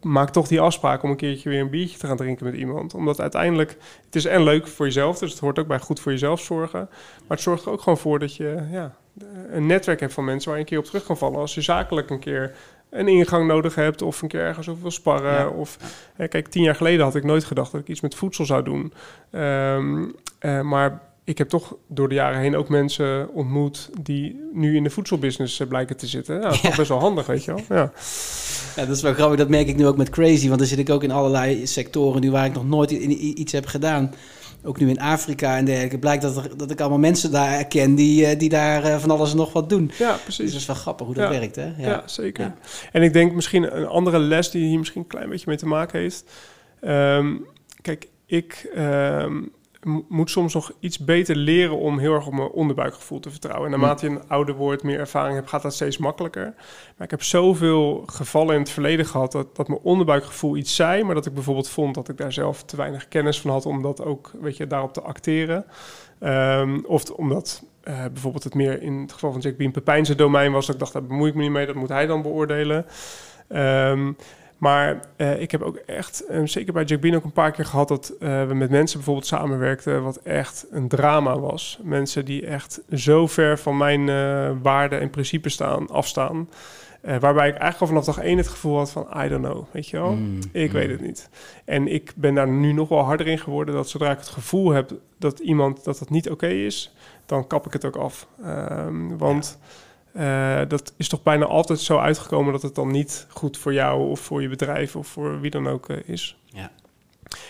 maak 0.02 0.30
toch 0.30 0.48
die 0.48 0.60
afspraak 0.60 1.04
om 1.04 1.10
een 1.10 1.16
keertje 1.16 1.50
weer 1.50 1.62
een 1.62 1.70
biertje 1.70 1.98
te 1.98 2.08
gaan 2.08 2.18
drinken 2.18 2.46
met 2.46 2.56
iemand. 2.56 2.94
Omdat 2.94 3.22
uiteindelijk, 3.22 3.78
het 4.06 4.16
is 4.16 4.26
en 4.26 4.44
leuk 4.44 4.68
voor 4.68 4.86
jezelf, 4.86 5.18
dus 5.18 5.32
het 5.32 5.40
hoort 5.40 5.60
ook 5.60 5.68
bij 5.68 5.80
goed 5.80 6.00
voor 6.00 6.12
jezelf 6.12 6.42
zorgen. 6.42 6.80
Maar 7.28 7.38
het 7.38 7.42
zorgt 7.42 7.66
er 7.66 7.72
ook 7.72 7.82
gewoon 7.82 7.98
voor 7.98 8.20
dat 8.20 8.36
je 8.36 8.68
ja, 8.72 8.96
een 9.50 9.66
netwerk 9.66 10.00
hebt 10.00 10.14
van 10.14 10.26
mensen 10.26 10.50
waar 10.50 10.60
je 10.60 10.64
een 10.64 10.70
keer 10.70 10.80
op 10.80 10.86
terug 10.86 11.04
kan 11.04 11.18
vallen. 11.18 11.40
Als 11.40 11.56
je 11.56 11.62
zakelijk 11.62 12.10
een 12.10 12.20
keer 12.20 12.56
een 12.90 13.08
ingang 13.08 13.48
nodig 13.48 13.76
hebt 13.76 14.02
of 14.02 14.22
een 14.22 14.28
keer 14.28 14.42
ergens 14.42 14.70
over 14.70 14.82
wil 14.82 14.92
sparren. 14.92 15.34
Ja. 15.34 15.48
Of, 15.48 15.78
kijk, 16.30 16.48
tien 16.48 16.64
jaar 16.64 16.76
geleden 16.76 17.06
had 17.06 17.16
ik 17.16 17.24
nooit 17.24 17.44
gedacht 17.44 17.72
dat 17.72 17.82
ik 17.82 17.88
iets 17.88 18.02
met 18.02 18.16
voedsel 18.16 18.46
zou 18.46 18.64
doen. 18.64 18.94
Um, 19.32 20.16
uh, 20.42 20.62
maar 20.62 21.02
ik 21.24 21.38
heb 21.38 21.50
toch 21.50 21.76
door 21.88 22.10
de 22.10 22.16
jaren 22.16 22.40
heen 22.40 22.56
ook 22.56 22.70
mensen 22.70 23.34
ontmoet 23.34 23.90
die 24.02 24.50
nu 24.54 24.76
in 24.76 24.84
de 24.84 24.90
voedselbusiness 24.90 25.60
uh, 25.60 25.68
blijken 25.68 25.98
te 25.98 26.08
zitten. 26.08 26.36
Ja, 26.36 26.42
dat 26.42 26.54
is 26.54 26.62
ja. 26.62 26.76
best 26.76 26.90
wel 26.90 27.00
handig, 27.00 27.26
weet 27.26 27.44
je 27.44 27.54
wel. 27.54 27.64
Ja. 27.70 27.92
ja, 28.76 28.86
dat 28.86 28.96
is 28.96 29.02
wel 29.02 29.14
grappig. 29.14 29.38
Dat 29.38 29.50
merk 29.50 29.68
ik 29.68 29.76
nu 29.76 29.88
ook 29.88 29.98
met 29.98 30.10
Crazy, 30.10 30.48
want 30.48 30.60
dan 30.60 30.68
zit 30.68 30.80
ik 30.80 30.90
ook 30.90 31.04
in 31.04 31.12
allerlei 31.12 31.68
sectoren 31.68 32.22
nu 32.22 32.32
waar 32.32 32.46
ik 32.46 32.54
nog 32.54 32.68
nooit 32.68 32.92
in, 32.92 33.40
iets 33.40 33.52
heb 33.52 33.66
gedaan 33.66 34.14
ook 34.64 34.80
nu 34.80 34.90
in 34.90 35.00
Afrika 35.00 35.58
en 35.58 35.66
dergelijke, 35.66 36.00
blijkt 36.00 36.22
dat, 36.22 36.38
er, 36.38 36.58
dat 36.58 36.72
ik 36.72 36.80
allemaal 36.80 37.00
mensen 37.00 37.32
daar 37.32 37.66
ken 37.66 37.96
die, 37.96 38.32
uh, 38.32 38.40
die 38.40 38.50
daar 38.50 38.86
uh, 38.86 38.98
van 38.98 39.12
alles 39.12 39.32
en 39.32 39.38
nog 39.38 39.54
wat 39.54 39.70
doen. 39.70 39.92
Ja, 39.98 40.18
precies. 40.24 40.38
Dus 40.38 40.52
dat 40.52 40.62
is 40.62 40.68
wel 40.68 40.76
grappig 40.76 41.06
hoe 41.06 41.16
dat 41.16 41.34
ja. 41.34 41.40
werkt, 41.40 41.56
hè? 41.56 41.66
Ja, 41.66 41.74
ja 41.78 42.04
zeker. 42.06 42.44
Ja. 42.44 42.56
En 42.92 43.02
ik 43.02 43.14
denk 43.14 43.34
misschien 43.34 43.78
een 43.78 43.88
andere 43.88 44.20
les 44.20 44.52
die 44.52 44.68
hier 44.68 44.78
misschien 44.80 45.02
een 45.02 45.08
klein 45.08 45.30
beetje 45.30 45.46
mee 45.48 45.58
te 45.58 45.68
maken 45.68 46.00
heeft. 46.00 46.24
Um, 46.82 47.46
kijk, 47.82 48.08
ik 48.26 48.70
ehm, 48.76 49.42
moet 50.10 50.30
soms 50.30 50.54
nog 50.54 50.72
iets 50.80 51.00
beter 51.00 51.36
leren 51.36 51.78
om 51.78 52.00
heel 52.00 52.14
erg 52.14 52.28
op 52.28 52.34
mijn 52.34 52.50
onderbuikgevoel 52.50 53.20
te 53.20 53.30
vertrouwen. 53.30 53.66
En 53.66 53.80
naarmate 53.80 54.06
je 54.06 54.12
een 54.12 54.28
ouder 54.28 54.56
wordt, 54.56 54.84
meer 54.84 55.00
ervaring 55.00 55.36
hebt, 55.36 55.50
gaat 55.50 55.62
dat 55.62 55.74
steeds 55.74 55.98
makkelijker. 55.98 56.54
Maar 56.98 57.06
ik 57.06 57.12
heb 57.12 57.24
zoveel 57.24 58.04
gevallen 58.06 58.54
in 58.54 58.62
het 58.62 58.70
verleden 58.70 59.06
gehad 59.06 59.32
dat, 59.32 59.56
dat 59.56 59.68
mijn 59.68 59.80
onderbuikgevoel 59.84 60.58
iets 60.58 60.76
zei, 60.76 61.04
maar 61.04 61.16
dat 61.16 61.26
ik 61.26 61.34
bijvoorbeeld 61.34 61.70
vond 61.70 61.96
dat 61.96 62.10
ik 62.10 62.18
daar 62.18 62.34
zelf 62.34 62.64
te 62.64 62.76
weinig 62.76 63.08
kennis 63.08 63.42
van 63.42 63.52
had 63.52 63.66
om 63.66 63.82
dat 63.82 64.04
ook, 64.04 64.32
weet 64.42 64.58
je, 64.58 64.68
daarop 64.68 64.94
te 64.94 65.02
acteren. 65.02 65.66
Um, 66.20 66.86
of 66.86 67.10
omdat 67.10 67.64
uh, 67.84 68.06
bijvoorbeeld 68.14 68.44
het 68.44 68.54
meer 68.54 68.82
in 68.82 68.94
het 68.94 69.12
geval 69.12 69.32
van 69.32 69.42
Jack 69.42 69.58
Bean 69.58 69.72
Pepijn 69.72 70.06
zijn 70.06 70.18
domein 70.18 70.52
was, 70.52 70.66
dat 70.66 70.76
ik 70.76 70.82
dacht, 70.82 70.94
daar 70.94 71.06
bemoei 71.06 71.30
ik 71.30 71.36
me 71.36 71.42
niet 71.42 71.52
mee, 71.52 71.66
dat 71.66 71.76
moet 71.76 71.90
hij 71.90 72.06
dan 72.06 72.22
beoordelen. 72.22 72.86
Um, 73.50 74.16
maar 74.58 75.00
uh, 75.18 75.42
ik 75.42 75.52
heb 75.52 75.62
ook 75.62 75.76
echt, 75.76 76.24
uh, 76.30 76.42
zeker 76.44 76.74
bij 76.74 76.84
Jack 76.84 77.02
Bean 77.02 77.16
ook 77.16 77.24
een 77.24 77.32
paar 77.32 77.52
keer 77.52 77.66
gehad 77.66 77.88
dat 77.88 78.14
uh, 78.20 78.48
we 78.48 78.54
met 78.54 78.70
mensen 78.70 78.98
bijvoorbeeld 78.98 79.28
samenwerkten, 79.28 80.04
wat 80.04 80.18
echt 80.18 80.66
een 80.72 80.88
drama 80.88 81.40
was. 81.40 81.80
Mensen 81.84 82.26
die 82.26 82.46
echt 82.46 82.82
zo 82.94 83.28
ver 83.28 83.60
van 83.60 83.78
mijn 83.78 84.06
waarden 84.62 85.00
en 85.00 85.10
principes 85.10 85.54
staan, 85.54 85.90
afstaan. 85.90 86.50
waarbij 87.02 87.48
ik 87.48 87.56
eigenlijk 87.56 87.80
al 87.80 87.88
vanaf 87.88 88.06
dag 88.06 88.18
één 88.18 88.38
het 88.38 88.48
gevoel 88.48 88.78
had 88.78 88.92
van, 88.92 89.08
I 89.18 89.28
don't 89.28 89.46
know, 89.46 89.66
weet 89.72 89.88
je 89.88 89.98
wel? 89.98 90.12
Mm, 90.12 90.40
ik 90.52 90.72
weet 90.72 90.88
mm. 90.88 90.92
het 90.92 91.02
niet. 91.02 91.30
En 91.66 91.88
ik 91.88 92.14
ben 92.16 92.36
daar 92.36 92.50
nu 92.50 92.72
nog 92.74 92.90
wel 92.90 93.04
harder 93.04 93.28
in 93.28 93.40
geworden, 93.40 93.76
dat 93.76 93.90
zodra 93.90 94.12
ik 94.12 94.18
het 94.18 94.28
gevoel 94.28 94.72
heb 94.72 94.92
dat 95.18 95.40
iemand, 95.40 95.84
dat 95.84 96.00
het 96.00 96.10
niet 96.10 96.30
oké 96.30 96.48
is, 96.48 96.96
dan 97.26 97.48
kap 97.48 97.66
ik 97.66 97.74
het 97.74 97.86
ook 97.86 97.96
af. 97.96 98.28
Um, 98.46 99.18
want... 99.18 99.60
Ja 99.62 99.86
uh, 100.18 100.62
dat 100.68 100.94
is 100.98 101.08
toch 101.08 101.24
bijna 101.24 101.46
altijd 101.46 101.80
zo 101.80 101.98
uitgekomen 101.98 102.52
dat 102.52 102.62
het 102.62 102.76
dan 102.76 102.92
niet 102.92 103.28
goed 103.30 103.58
voor 103.58 103.74
jou 103.74 104.10
of 104.10 104.20
voor 104.20 104.42
je 104.42 104.50
bedrijf 104.50 104.96
of 104.96 105.08
voor 105.08 105.40
wie 105.40 105.52
dan 105.52 105.68
ook 105.68 105.90
uh, 105.90 105.98
is. 106.06 106.38
Ja. 106.46 106.72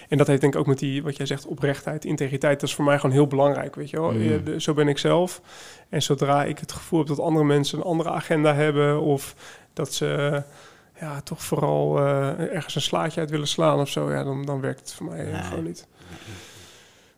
En 0.10 0.18
dat 0.18 0.28
heeft 0.28 0.42
denk 0.42 0.54
ik 0.54 0.60
ook 0.60 0.68
met 0.68 0.80
die, 0.80 1.04
wat 1.04 1.18
jij 1.18 1.26
zegt, 1.26 1.46
oprechtheid, 1.46 2.06
integriteit. 2.06 2.60
Dat 2.60 2.70
is 2.70 2.76
voor 2.76 2.86
mij 2.86 3.00
gewoon 3.00 3.16
heel 3.16 3.28
belangrijk, 3.28 3.76
weet 3.76 3.90
je 3.90 4.00
wel. 4.00 4.12
Mm. 4.12 4.60
Zo 4.60 4.74
ben 4.74 4.88
ik 4.88 4.98
zelf. 4.98 5.42
En 5.90 6.02
zodra 6.02 6.44
ik 6.44 6.60
het 6.60 6.72
gevoel 6.72 7.00
heb 7.00 7.08
dat 7.08 7.20
andere 7.20 7.46
mensen 7.46 7.78
een 7.78 7.84
andere 7.84 8.10
agenda 8.10 8.54
hebben... 8.54 9.02
of 9.02 9.36
dat 9.74 9.94
ze 9.94 10.44
ja, 11.00 11.22
toch 11.22 11.44
vooral 11.44 12.00
uh, 12.00 12.56
ergens 12.56 12.76
een 12.76 12.82
slaatje 12.82 13.20
uit 13.20 13.30
willen 13.30 13.48
slaan 13.48 13.80
of 13.80 13.90
zo... 13.90 14.12
Ja, 14.12 14.24
dan, 14.24 14.46
dan 14.46 14.62
werkt 14.62 14.80
het 14.80 14.94
voor 14.94 15.06
mij 15.06 15.44
gewoon 15.44 15.64
niet. 15.64 15.88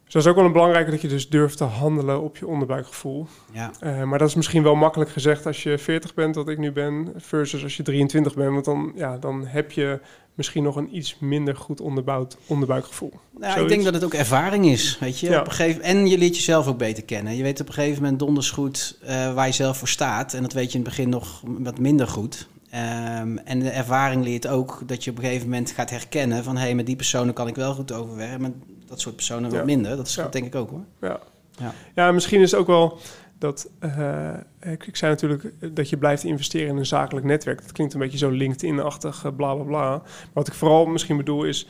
Dus 0.09 0.23
dat 0.23 0.23
is 0.23 0.29
ook 0.29 0.37
wel 0.37 0.45
een 0.45 0.59
belangrijke 0.59 0.91
dat 0.91 1.01
je 1.01 1.07
dus 1.07 1.29
durft 1.29 1.57
te 1.57 1.63
handelen 1.63 2.21
op 2.21 2.37
je 2.37 2.47
onderbuikgevoel. 2.47 3.27
Ja. 3.51 3.71
Uh, 3.83 4.03
maar 4.03 4.19
dat 4.19 4.27
is 4.27 4.35
misschien 4.35 4.63
wel 4.63 4.75
makkelijk 4.75 5.09
gezegd 5.09 5.45
als 5.45 5.63
je 5.63 5.77
40 5.77 6.13
bent, 6.13 6.35
wat 6.35 6.49
ik 6.49 6.57
nu 6.57 6.71
ben, 6.71 7.13
versus 7.15 7.63
als 7.63 7.77
je 7.77 7.83
23 7.83 8.33
bent. 8.33 8.51
Want 8.51 8.65
dan, 8.65 8.91
ja, 8.95 9.17
dan 9.17 9.45
heb 9.45 9.71
je 9.71 9.99
misschien 10.33 10.63
nog 10.63 10.75
een 10.75 10.95
iets 10.95 11.17
minder 11.19 11.55
goed 11.55 11.81
onderbouwd 11.81 12.37
onderbuikgevoel. 12.47 13.13
Nou, 13.39 13.61
ik 13.61 13.67
denk 13.67 13.83
dat 13.83 13.93
het 13.93 14.03
ook 14.03 14.13
ervaring 14.13 14.65
is, 14.65 14.99
weet 14.99 15.19
je. 15.19 15.39
Op 15.39 15.45
een 15.45 15.51
gegeven, 15.51 15.81
en 15.81 16.07
je 16.07 16.17
leert 16.17 16.35
jezelf 16.35 16.67
ook 16.67 16.77
beter 16.77 17.03
kennen. 17.03 17.35
Je 17.35 17.43
weet 17.43 17.61
op 17.61 17.67
een 17.67 17.73
gegeven 17.73 18.01
moment 18.01 18.19
donders 18.19 18.51
goed 18.51 18.97
uh, 19.03 19.33
waar 19.33 19.47
je 19.47 19.53
zelf 19.53 19.77
voor 19.77 19.87
staat. 19.87 20.33
En 20.33 20.41
dat 20.41 20.53
weet 20.53 20.71
je 20.71 20.77
in 20.77 20.83
het 20.83 20.89
begin 20.89 21.09
nog 21.09 21.43
wat 21.45 21.79
minder 21.79 22.07
goed. 22.07 22.47
Um, 22.73 23.37
en 23.37 23.59
de 23.59 23.69
ervaring 23.69 24.23
leert 24.23 24.47
ook 24.47 24.81
dat 24.85 25.03
je 25.03 25.11
op 25.11 25.17
een 25.17 25.23
gegeven 25.23 25.49
moment 25.49 25.71
gaat 25.71 25.89
herkennen 25.89 26.43
van... 26.43 26.55
hé, 26.55 26.61
hey, 26.61 26.75
met 26.75 26.85
die 26.85 26.95
personen 26.95 27.33
kan 27.33 27.47
ik 27.47 27.55
wel 27.55 27.73
goed 27.73 27.91
overwerken, 27.91 28.61
dat 28.89 29.01
soort 29.01 29.15
personen 29.15 29.51
wat 29.51 29.65
minder. 29.65 29.95
Dat 29.97 30.07
is 30.07 30.19
denk 30.31 30.45
ik 30.45 30.55
ook 30.55 30.69
hoor. 30.69 30.83
Ja. 31.01 31.19
Ja. 31.59 31.73
ja, 31.95 32.11
misschien 32.11 32.41
is 32.41 32.51
het 32.51 32.59
ook 32.59 32.67
wel 32.67 32.99
dat... 33.37 33.69
Uh, 33.83 34.29
ik, 34.61 34.87
ik, 34.87 34.95
zei 34.95 35.11
natuurlijk 35.11 35.53
dat 35.75 35.89
je 35.89 35.97
blijft 35.97 36.23
investeren 36.23 36.67
in 36.67 36.77
een 36.77 36.85
zakelijk 36.85 37.25
netwerk. 37.25 37.61
Dat 37.61 37.71
klinkt 37.71 37.93
een 37.93 37.99
beetje 37.99 38.17
zo 38.17 38.29
LinkedIn-achtig, 38.29 39.23
uh, 39.25 39.31
bla 39.35 39.53
bla 39.53 39.63
bla. 39.63 39.89
Maar 39.89 40.01
wat 40.33 40.47
ik 40.47 40.53
vooral 40.53 40.85
misschien 40.85 41.17
bedoel 41.17 41.43
is... 41.43 41.67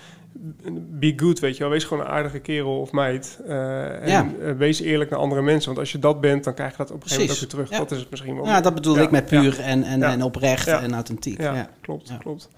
Be 0.74 1.14
good, 1.16 1.40
weet 1.40 1.58
je 1.58 1.64
wel. 1.64 1.72
Wees 1.72 1.84
gewoon 1.84 2.04
een 2.04 2.10
aardige 2.10 2.40
kerel 2.40 2.80
of 2.80 2.92
meid. 2.92 3.40
Uh, 3.48 4.02
en 4.02 4.10
ja. 4.40 4.56
wees 4.56 4.80
eerlijk 4.80 5.10
naar 5.10 5.20
andere 5.20 5.42
mensen. 5.42 5.66
Want 5.66 5.80
als 5.80 5.92
je 5.92 6.00
dat 6.00 6.22
bent, 6.22 6.44
dan 6.44 6.54
krijg 6.54 6.72
je 6.72 6.78
dat 6.78 6.92
op 6.92 7.04
een 7.04 7.10
gegeven 7.10 7.22
moment 7.22 7.44
ook 7.44 7.58
weer 7.58 7.66
terug. 7.66 7.80
Dat 7.80 7.92
is 7.92 8.00
het 8.00 8.10
misschien 8.10 8.36
wel. 8.36 8.46
Ja, 8.46 8.62
dat 8.62 8.74
bedoel 8.74 8.98
ik 8.98 9.12
met 9.12 9.26
puur 9.26 9.60
en, 9.60 9.84
en, 9.84 10.04
en 10.04 10.24
oprecht 10.24 10.68
en 10.68 10.94
authentiek. 10.94 11.42
Ja, 11.42 11.70
klopt, 11.82 12.18
klopt. 12.20 12.50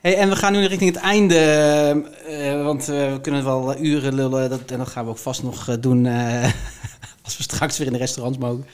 Hey, 0.00 0.16
en 0.16 0.28
we 0.28 0.36
gaan 0.36 0.52
nu 0.52 0.64
richting 0.66 0.94
het 0.94 1.02
einde, 1.02 2.02
uh, 2.28 2.64
want 2.64 2.88
uh, 2.88 3.12
we 3.12 3.20
kunnen 3.20 3.44
wel 3.44 3.78
uren 3.78 4.14
lullen. 4.14 4.50
Dat, 4.50 4.70
en 4.70 4.78
dat 4.78 4.88
gaan 4.88 5.04
we 5.04 5.10
ook 5.10 5.18
vast 5.18 5.42
nog 5.42 5.78
doen 5.80 6.06
als 7.24 7.36
we 7.36 7.42
straks 7.42 7.78
weer 7.78 7.86
in 7.86 7.92
de 7.92 7.98
restaurants 7.98 8.38
mogen. 8.38 8.64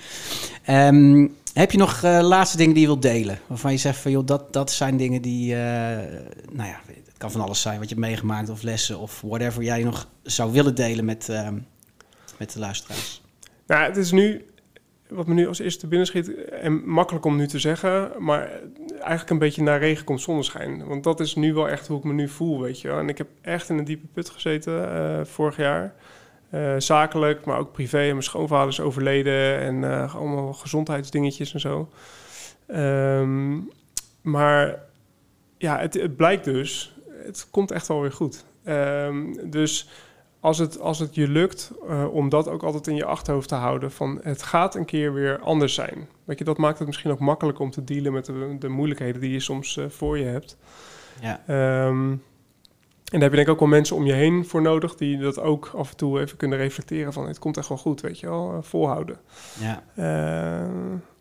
Um, 0.69 1.35
heb 1.53 1.73
je 1.73 1.79
nog 1.79 2.03
laatste 2.03 2.57
dingen 2.57 2.73
die 2.73 2.83
je 2.83 2.89
wilt 2.89 3.03
delen? 3.03 3.39
Waarvan 3.47 3.73
je 3.73 3.79
zegt 3.79 3.99
van, 3.99 4.11
joh, 4.11 4.27
dat, 4.27 4.53
dat 4.53 4.71
zijn 4.71 4.97
dingen 4.97 5.23
die, 5.23 5.55
nou 5.55 6.69
ja, 6.69 6.81
het 6.87 7.17
kan 7.19 7.31
van 7.31 7.41
alles 7.41 7.61
zijn 7.61 7.79
wat 7.79 7.89
je 7.89 7.95
hebt 7.95 8.07
meegemaakt 8.07 8.49
of 8.49 8.63
lessen 8.63 8.99
of 8.99 9.21
whatever 9.21 9.63
jij 9.63 9.83
nog 9.83 10.09
zou 10.23 10.53
willen 10.53 10.75
delen 10.75 11.05
met, 11.05 11.29
met 12.39 12.53
de 12.53 12.59
luisteraars. 12.59 13.23
Nou, 13.67 13.85
het 13.85 13.97
is 13.97 14.11
nu 14.11 14.45
wat 15.09 15.27
me 15.27 15.35
nu 15.35 15.49
als 15.49 15.59
eerste 15.59 15.87
binnen 15.87 16.07
schiet, 16.07 16.45
en 16.45 16.89
makkelijk 16.89 17.25
om 17.25 17.37
nu 17.37 17.47
te 17.47 17.59
zeggen, 17.59 18.11
maar 18.19 18.51
eigenlijk 18.91 19.31
een 19.31 19.39
beetje 19.39 19.63
naar 19.63 19.79
regen 19.79 20.05
komt 20.05 20.21
zonneschijn. 20.21 20.87
Want 20.87 21.05
dat 21.05 21.21
is 21.21 21.35
nu 21.35 21.55
wel 21.55 21.69
echt 21.69 21.87
hoe 21.87 21.99
ik 21.99 22.05
me 22.05 22.13
nu 22.13 22.29
voel, 22.29 22.61
weet 22.61 22.81
je. 22.81 22.91
En 22.91 23.09
ik 23.09 23.19
heb 23.19 23.29
echt 23.41 23.69
in 23.69 23.79
een 23.79 23.85
diepe 23.85 24.07
put 24.13 24.31
gezeten 24.31 24.73
uh, 24.73 25.25
vorig 25.25 25.57
jaar. 25.57 25.95
Uh, 26.55 26.75
zakelijk, 26.79 27.45
maar 27.45 27.59
ook 27.59 27.73
privé. 27.73 27.99
Mijn 27.99 28.23
schoonvader 28.23 28.69
is 28.69 28.81
overleden 28.81 29.59
en 29.59 29.83
uh, 29.83 30.15
allemaal 30.15 30.53
gezondheidsdingetjes 30.53 31.55
en 31.55 31.61
zo. 31.61 31.89
Um, 32.67 33.71
maar 34.23 34.81
ja, 35.59 35.79
het, 35.79 35.95
het, 35.95 36.17
blijkt 36.17 36.45
dus, 36.45 36.97
het 37.09 37.49
komt 37.51 37.71
echt 37.71 37.89
wel 37.89 38.01
weer 38.01 38.13
goed. 38.13 38.45
Um, 38.69 39.51
dus 39.51 39.89
als 40.47 40.59
het, 40.59 40.81
als 40.81 40.99
het 40.99 41.15
je 41.15 41.29
lukt 41.29 41.73
uh, 41.89 42.15
om 42.15 42.29
dat 42.29 42.49
ook 42.49 42.63
altijd 42.63 42.87
in 42.87 42.95
je 42.95 43.05
achterhoofd 43.05 43.49
te 43.49 43.55
houden, 43.55 43.93
van 43.93 44.21
het 44.23 44.43
gaat 44.43 44.75
een 44.75 44.85
keer 44.85 45.13
weer 45.13 45.39
anders 45.39 45.75
zijn. 45.75 46.09
Weet 46.25 46.39
je, 46.39 46.45
dat 46.45 46.59
maakt 46.59 46.79
het 46.79 46.87
misschien 46.87 47.11
ook 47.11 47.19
makkelijker 47.19 47.65
om 47.65 47.71
te 47.71 47.85
dealen 47.85 48.13
met 48.13 48.25
de, 48.25 48.57
de 48.59 48.69
moeilijkheden 48.69 49.21
die 49.21 49.33
je 49.33 49.41
soms 49.41 49.77
uh, 49.77 49.85
voor 49.89 50.19
je 50.19 50.25
hebt. 50.25 50.57
Ja. 51.21 51.43
Um, 51.87 52.11
en 52.11 52.21
daar 53.11 53.21
heb 53.21 53.31
je 53.31 53.37
denk 53.37 53.47
ik 53.47 53.49
ook 53.49 53.59
wel 53.59 53.69
mensen 53.69 53.97
om 53.97 54.07
je 54.07 54.13
heen 54.13 54.47
voor 54.47 54.63
nodig 54.63 54.95
die 54.95 55.19
dat 55.19 55.41
ook 55.41 55.71
af 55.77 55.91
en 55.91 55.97
toe 55.97 56.21
even 56.21 56.37
kunnen 56.37 56.59
reflecteren 56.59 57.13
van 57.13 57.27
het 57.27 57.39
komt 57.39 57.57
echt 57.57 57.69
wel 57.69 57.79
goed, 57.79 58.01
weet 58.01 58.21
je 58.21 58.29
wel, 58.29 58.53
uh, 58.53 58.59
volhouden. 58.63 59.19
Ja. 59.59 59.83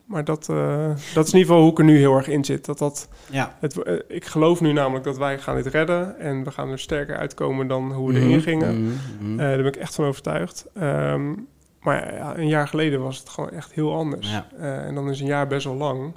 Maar 0.05 0.23
dat, 0.23 0.47
uh, 0.51 0.87
dat 1.13 1.27
is 1.27 1.33
in 1.33 1.39
ieder 1.39 1.39
geval 1.39 1.61
hoe 1.61 1.71
ik 1.71 1.77
er 1.77 1.83
nu 1.83 1.97
heel 1.97 2.15
erg 2.15 2.27
in 2.27 2.45
zit. 2.45 2.65
Dat 2.65 2.77
dat, 2.77 3.09
ja. 3.31 3.55
het, 3.59 3.77
uh, 3.87 3.99
ik 4.07 4.25
geloof 4.25 4.61
nu 4.61 4.73
namelijk 4.73 5.05
dat 5.05 5.17
wij 5.17 5.39
gaan 5.39 5.55
dit 5.55 5.65
redden. 5.65 6.19
En 6.19 6.43
we 6.43 6.51
gaan 6.51 6.71
er 6.71 6.79
sterker 6.79 7.17
uitkomen 7.17 7.67
dan 7.67 7.91
hoe 7.91 8.11
we 8.11 8.19
erin 8.19 8.29
mhm. 8.29 8.39
gingen. 8.39 8.81
Mm 8.81 8.97
-hmm. 9.19 9.31
uh, 9.31 9.37
daar 9.37 9.57
ben 9.57 9.65
ik 9.65 9.75
echt 9.75 9.95
van 9.95 10.05
overtuigd. 10.05 10.65
Um, 10.77 11.47
maar 11.81 12.13
ja, 12.13 12.37
een 12.37 12.47
jaar 12.47 12.67
geleden 12.67 13.01
was 13.01 13.17
het 13.17 13.29
gewoon 13.29 13.49
echt 13.49 13.73
heel 13.73 13.95
anders. 13.95 14.31
Ja. 14.31 14.47
en 14.57 14.95
dan 14.95 15.09
is 15.09 15.19
een 15.19 15.25
jaar 15.25 15.47
best 15.47 15.65
wel 15.65 15.75
lang. 15.75 16.13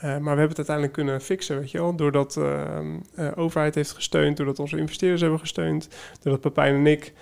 maar 0.00 0.20
we 0.20 0.28
hebben 0.28 0.48
het 0.48 0.56
uiteindelijk 0.56 0.96
kunnen 0.96 1.20
fixen, 1.20 1.58
weet 1.58 1.70
je 1.70 1.78
wel. 1.78 1.96
Doordat 1.96 2.36
ehm, 2.36 2.98
de 3.14 3.36
overheid 3.36 3.74
heeft 3.74 3.92
gesteund, 3.92 4.36
doordat 4.36 4.58
onze 4.58 4.78
investeerders 4.78 5.20
hebben 5.20 5.38
gesteund. 5.38 5.88
Doordat 6.20 6.40
Pepijn 6.40 6.74
en 6.74 6.86
ik 6.86 7.12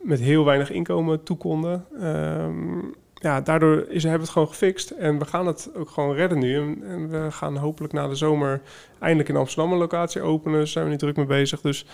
met 0.00 0.20
heel 0.20 0.44
weinig 0.44 0.70
inkomen 0.70 1.22
toekonden. 1.22 1.84
Um, 2.02 2.94
ja, 3.20 3.40
daardoor 3.40 3.86
is, 3.88 4.02
hebben 4.02 4.20
we 4.20 4.24
het 4.24 4.32
gewoon 4.32 4.48
gefixt. 4.48 4.90
En 4.90 5.18
we 5.18 5.24
gaan 5.24 5.46
het 5.46 5.70
ook 5.74 5.90
gewoon 5.90 6.14
redden 6.14 6.38
nu. 6.38 6.56
En, 6.56 7.10
we 7.10 7.30
gaan 7.30 7.56
hopelijk 7.56 7.92
na 7.92 8.08
de 8.08 8.14
zomer 8.14 8.60
eindelijk 8.98 9.28
in 9.28 9.36
Amsterdam 9.36 9.72
een 9.72 9.78
locatie 9.78 10.22
openen. 10.22 10.58
Daar 10.58 10.66
zijn 10.66 10.84
we 10.84 10.90
nu 10.90 10.96
druk 10.96 11.16
mee 11.16 11.26
bezig. 11.26 11.60
Dus 11.60 11.86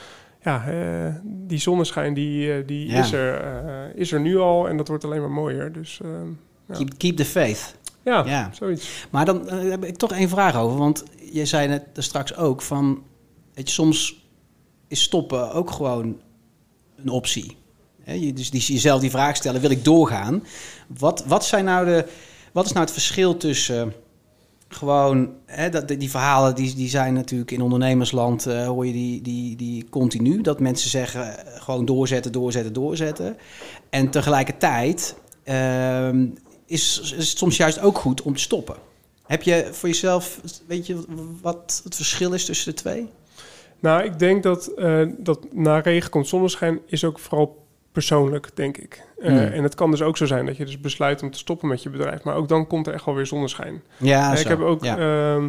ja, 0.43 0.65
uh, 0.69 1.15
die 1.25 1.59
zonneschijn 1.59 2.15
die, 2.15 2.47
uh, 2.47 2.67
die 2.67 2.89
is, 2.89 3.13
er, 3.13 3.45
uh, 3.65 4.01
is 4.01 4.13
er 4.13 4.21
nu 4.21 4.39
al. 4.39 4.69
En 4.69 4.77
dat 4.77 4.89
wordt 4.89 5.05
alleen 5.05 5.21
maar 5.21 5.31
mooier. 5.31 5.73
Dus, 5.73 6.01
ja. 6.69 6.75
keep, 6.75 6.99
keep 6.99 7.17
the 7.17 7.25
faith. 7.25 7.75
Ja, 8.05 8.25
ja. 8.27 8.51
zoiets. 8.53 9.07
Maar 9.11 9.25
dan 9.25 9.49
heb 9.49 9.85
ik 9.85 9.97
toch 9.97 10.13
één 10.13 10.29
vraag 10.29 10.57
over. 10.57 10.79
Want 10.79 11.05
je 11.33 11.47
zei 11.47 11.69
net 11.69 11.85
straks 11.95 12.37
ook 12.37 12.63
van... 12.63 13.03
Weet 13.55 13.69
je, 13.69 13.75
soms 13.75 14.27
is 14.89 15.03
stoppen 15.03 15.53
ook 15.53 15.71
gewoon 15.71 16.21
een 16.97 17.09
optie. 17.09 17.57
Dus 18.35 18.51
die, 18.51 18.61
jezelf 18.61 19.01
die 19.01 19.11
vraag 19.11 19.37
stellen, 19.37 19.61
wil 19.61 19.71
ik 19.71 19.85
doorgaan? 19.85 20.45
Wat, 20.99 21.25
wat, 21.27 21.45
zijn 21.45 21.65
nou 21.65 21.87
de, 21.87 22.07
wat 22.53 22.65
is 22.65 22.73
nou 22.73 22.85
het 22.85 22.95
verschil 22.95 23.37
tussen 23.37 23.93
gewoon... 24.69 25.31
Hè, 25.47 25.69
dat, 25.69 25.89
die 25.89 26.11
verhalen 26.11 26.55
die, 26.55 26.75
die 26.75 26.89
zijn 26.89 27.15
natuurlijk 27.15 27.51
in 27.51 27.63
ondernemersland, 27.63 28.47
uh, 28.47 28.67
hoor 28.67 28.87
je 28.87 28.93
die, 28.93 29.23
die, 29.23 29.57
die 29.57 29.87
continu. 29.89 30.41
Dat 30.41 30.61
mensen 30.61 30.91
zeggen, 30.91 31.47
eh, 31.47 31.63
gewoon 31.63 31.85
doorzetten, 31.85 32.33
doorzetten, 32.33 32.73
doorzetten. 32.73 33.37
En 33.91 34.11
tegelijkertijd 34.11 35.17
uh, 35.45 36.09
is, 36.67 37.01
is 37.01 37.29
het 37.29 37.39
soms 37.39 37.57
juist 37.57 37.81
ook 37.81 37.99
goed 37.99 38.23
om 38.23 38.35
te 38.35 38.41
stoppen. 38.41 38.77
Heb 39.27 39.43
je 39.43 39.69
voor 39.73 39.89
jezelf, 39.89 40.41
weet 40.67 40.87
je 40.87 41.05
wat 41.41 41.81
het 41.85 41.97
verschil 41.97 42.33
is 42.33 42.45
tussen 42.45 42.75
de 42.75 42.81
twee? 42.81 43.09
Nou, 43.81 44.05
ik 44.05 44.19
denk 44.19 44.43
dat, 44.43 44.71
uh, 44.77 45.09
dat 45.19 45.53
na 45.53 45.79
regen 45.79 46.11
komt 46.11 46.29
zonneschijn 46.29 46.81
is 46.87 47.05
ook 47.05 47.19
vooral 47.19 47.67
persoonlijk, 47.93 48.49
denk 48.55 48.77
ik. 48.77 49.03
Uh, 49.19 49.57
En 49.57 49.63
het 49.63 49.75
kan 49.75 49.91
dus 49.91 50.03
ook 50.03 50.17
zo 50.17 50.27
zijn 50.27 50.47
dat 50.47 50.57
je 50.57 50.65
dus 50.65 50.81
besluit 50.81 51.23
om 51.23 51.31
te 51.31 51.39
stoppen 51.39 51.69
met 51.69 51.83
je 51.83 51.91
bedrijf. 51.91 52.23
Maar 52.23 52.35
ook 52.35 52.49
dan 52.49 52.67
komt 52.67 52.87
er 52.87 52.95
echt 52.95 53.05
wel 53.05 53.15
weer 53.15 53.27
zonneschijn. 53.27 53.83
Ja, 53.97 54.33
uh, 54.33 54.41
Ik 54.41 54.47
heb 54.47 54.61
ook... 54.61 54.85
Ja. 54.85 54.99
Uh, 55.37 55.45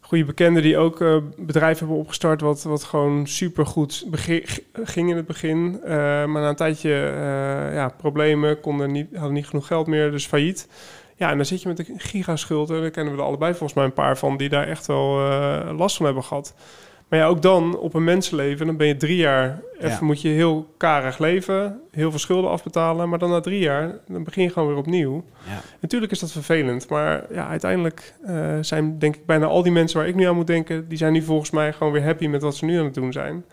goede 0.00 0.24
bekenden 0.24 0.62
die 0.62 0.76
ook 0.76 1.00
uh, 1.00 1.16
bedrijf 1.36 1.78
hebben 1.78 1.96
opgestart, 1.96 2.40
wat, 2.40 2.62
wat 2.62 2.84
gewoon 2.84 3.26
super 3.26 3.66
goed 3.66 4.06
ging 4.84 5.10
in 5.10 5.16
het 5.16 5.26
begin. 5.26 5.80
maar 5.84 6.28
na 6.28 6.48
een 6.48 6.54
tijdje 6.54 6.90
ja, 7.72 7.88
problemen, 7.88 8.60
konden 8.60 8.92
niet, 8.92 9.08
hadden 9.14 9.32
niet 9.32 9.46
genoeg 9.46 9.66
geld 9.66 9.86
meer, 9.86 10.10
dus 10.10 10.26
failliet. 10.26 10.68
Ja, 11.16 11.30
en 11.30 11.36
dan 11.36 11.46
zit 11.46 11.62
je 11.62 11.68
met 11.68 11.78
een 11.78 11.94
gigaschuld. 11.96 12.70
En 12.70 12.80
daar 12.80 12.90
kennen 12.90 13.14
we 13.14 13.20
er 13.20 13.26
allebei 13.26 13.50
volgens 13.50 13.74
mij 13.74 13.84
een 13.84 13.92
paar 13.92 14.18
van 14.18 14.36
die 14.36 14.48
daar 14.48 14.66
echt 14.66 14.86
wel 14.86 15.18
last 15.76 15.96
van 15.96 16.06
hebben 16.06 16.24
gehad. 16.24 16.54
Maar 17.10 17.18
ja, 17.18 17.26
ook 17.26 17.42
dan 17.42 17.78
op 17.78 17.94
een 17.94 18.04
mensenleven, 18.04 18.66
dan 18.66 18.76
ben 18.76 18.86
je 18.86 18.96
drie 18.96 19.16
jaar, 19.16 19.60
even 19.78 20.06
moet 20.06 20.20
je 20.20 20.28
heel 20.28 20.74
karig 20.76 21.18
leven, 21.18 21.80
heel 21.90 22.10
veel 22.10 22.18
schulden 22.18 22.50
afbetalen, 22.50 23.08
maar 23.08 23.18
dan 23.18 23.30
na 23.30 23.40
drie 23.40 23.60
jaar, 23.60 23.98
dan 24.06 24.24
begin 24.24 24.42
je 24.42 24.50
gewoon 24.50 24.68
weer 24.68 24.76
opnieuw. 24.76 25.24
Ja. 25.46 25.60
Natuurlijk 25.80 26.12
is 26.12 26.18
dat 26.18 26.32
vervelend, 26.32 26.88
maar 26.88 27.24
ja, 27.32 27.48
uiteindelijk 27.48 28.14
uh, 28.26 28.58
zijn 28.60 28.98
denk 28.98 29.16
ik 29.16 29.26
bijna 29.26 29.46
al 29.46 29.62
die 29.62 29.72
mensen 29.72 29.98
waar 29.98 30.08
ik 30.08 30.14
nu 30.14 30.24
aan 30.24 30.34
moet 30.34 30.46
denken, 30.46 30.88
die 30.88 30.98
zijn 30.98 31.12
nu 31.12 31.22
volgens 31.22 31.50
mij 31.50 31.72
gewoon 31.72 31.92
weer 31.92 32.04
happy 32.04 32.26
met 32.26 32.42
wat 32.42 32.56
ze 32.56 32.64
nu 32.64 32.78
aan 32.78 32.84
het 32.84 32.94
doen 32.94 33.12
zijn. 33.12 33.44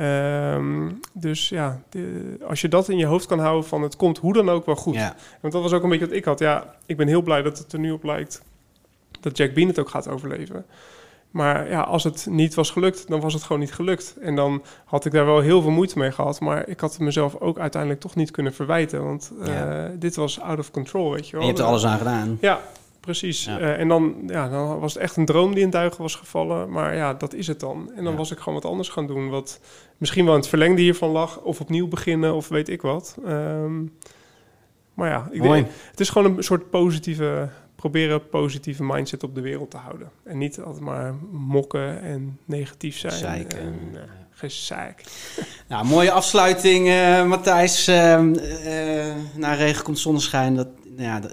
Um, 0.00 1.00
dus 1.12 1.48
ja, 1.48 1.80
de, 1.88 2.36
als 2.48 2.60
je 2.60 2.68
dat 2.68 2.88
in 2.88 2.98
je 2.98 3.06
hoofd 3.06 3.26
kan 3.26 3.38
houden 3.38 3.68
van 3.68 3.82
het 3.82 3.96
komt 3.96 4.18
hoe 4.18 4.32
dan 4.32 4.48
ook 4.48 4.66
wel 4.66 4.76
goed. 4.76 4.94
Ja. 4.94 5.14
Want 5.40 5.52
dat 5.52 5.62
was 5.62 5.72
ook 5.72 5.82
een 5.82 5.88
beetje 5.88 6.06
wat 6.06 6.16
ik 6.16 6.24
had. 6.24 6.38
Ja, 6.38 6.74
ik 6.86 6.96
ben 6.96 7.08
heel 7.08 7.22
blij 7.22 7.42
dat 7.42 7.58
het 7.58 7.72
er 7.72 7.78
nu 7.78 7.90
op 7.90 8.04
lijkt 8.04 8.42
dat 9.20 9.36
Jack 9.36 9.54
Bean 9.54 9.68
het 9.68 9.78
ook 9.78 9.88
gaat 9.88 10.08
overleven. 10.08 10.64
Maar 11.36 11.70
ja, 11.70 11.80
als 11.80 12.04
het 12.04 12.26
niet 12.30 12.54
was 12.54 12.70
gelukt, 12.70 13.08
dan 13.08 13.20
was 13.20 13.34
het 13.34 13.42
gewoon 13.42 13.60
niet 13.60 13.72
gelukt. 13.72 14.16
En 14.20 14.36
dan 14.36 14.62
had 14.84 15.04
ik 15.04 15.12
daar 15.12 15.26
wel 15.26 15.40
heel 15.40 15.62
veel 15.62 15.70
moeite 15.70 15.98
mee 15.98 16.12
gehad. 16.12 16.40
Maar 16.40 16.68
ik 16.68 16.80
had 16.80 16.92
het 16.92 17.00
mezelf 17.00 17.40
ook 17.40 17.58
uiteindelijk 17.58 18.00
toch 18.00 18.14
niet 18.14 18.30
kunnen 18.30 18.54
verwijten. 18.54 19.04
Want 19.04 19.32
uh, 19.40 19.84
dit 19.98 20.16
was 20.16 20.40
out 20.40 20.58
of 20.58 20.70
control, 20.70 21.12
weet 21.12 21.28
je 21.28 21.32
wel. 21.32 21.40
je 21.40 21.46
hebt 21.46 21.58
er 21.58 21.64
alles 21.64 21.86
aan 21.86 21.98
gedaan. 21.98 22.38
Ja, 22.40 22.60
precies. 23.00 23.46
Uh, 23.46 23.78
en 23.78 23.88
dan, 23.88 24.14
ja, 24.26 24.48
dan 24.48 24.78
was 24.80 24.94
het 24.94 25.02
echt 25.02 25.16
een 25.16 25.24
droom 25.24 25.54
die 25.54 25.62
in 25.62 25.70
duigen 25.70 26.02
was 26.02 26.14
gevallen. 26.14 26.70
Maar 26.70 26.94
ja, 26.96 27.14
dat 27.14 27.34
is 27.34 27.46
het 27.46 27.60
dan. 27.60 27.90
En 27.96 28.04
dan 28.04 28.16
was 28.16 28.30
ik 28.30 28.38
gewoon 28.38 28.60
wat 28.60 28.70
anders 28.70 28.88
gaan 28.88 29.06
doen. 29.06 29.28
Wat 29.28 29.60
misschien 29.96 30.24
wel 30.24 30.34
in 30.34 30.40
het 30.40 30.48
verlengde 30.48 30.82
hiervan 30.82 31.10
lag. 31.10 31.40
Of 31.40 31.60
opnieuw 31.60 31.88
beginnen, 31.88 32.34
of 32.34 32.48
weet 32.48 32.68
ik 32.68 32.82
wat. 32.82 33.16
Um, 33.26 33.92
maar 34.94 35.10
ja, 35.10 35.28
ik 35.30 35.42
denk, 35.42 35.66
het 35.90 36.00
is 36.00 36.08
gewoon 36.08 36.36
een 36.36 36.44
soort 36.44 36.70
positieve 36.70 37.48
proberen 37.76 38.28
positieve 38.28 38.84
mindset 38.84 39.22
op 39.22 39.34
de 39.34 39.40
wereld 39.40 39.70
te 39.70 39.76
houden. 39.76 40.10
En 40.24 40.38
niet 40.38 40.60
altijd 40.60 40.84
maar 40.84 41.14
mokken 41.30 42.02
en 42.02 42.38
negatief 42.44 42.98
zijn. 42.98 43.12
Zeiken. 43.12 43.58
En, 43.58 43.78
uh, 43.94 44.00
gezeik. 44.30 45.04
Nou, 45.68 45.86
mooie 45.86 46.10
afsluiting, 46.10 46.86
uh, 46.86 47.26
Matthijs. 47.26 47.88
Uh, 47.88 47.94
na 49.34 49.54
regen 49.54 49.84
komt 49.84 49.98
zonneschijn. 49.98 50.54
Dat, 50.54 50.68
nou 50.84 51.02
ja, 51.02 51.20
dat, 51.20 51.30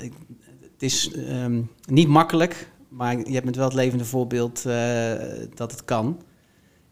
het 0.62 0.82
is 0.82 1.12
ehm, 1.12 1.62
niet 1.86 2.08
makkelijk, 2.08 2.70
maar 2.90 3.18
je 3.18 3.34
hebt 3.34 3.46
met 3.46 3.56
wel 3.56 3.66
het 3.66 3.74
levende 3.74 4.06
voorbeeld 4.06 4.64
dat 5.54 5.72
het 5.72 5.86
kan. 5.86 6.06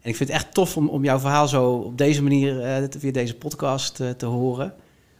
En 0.00 0.10
ik 0.10 0.16
vind 0.16 0.28
het 0.28 0.38
echt 0.38 0.54
tof 0.54 0.76
om, 0.76 0.88
om 0.88 1.04
jouw 1.04 1.18
verhaal 1.18 1.48
zo 1.48 1.72
op 1.72 1.98
deze 1.98 2.22
manier, 2.22 2.88
via 2.98 3.12
deze 3.12 3.36
podcast, 3.36 3.94
te 4.16 4.26
horen. 4.26 4.74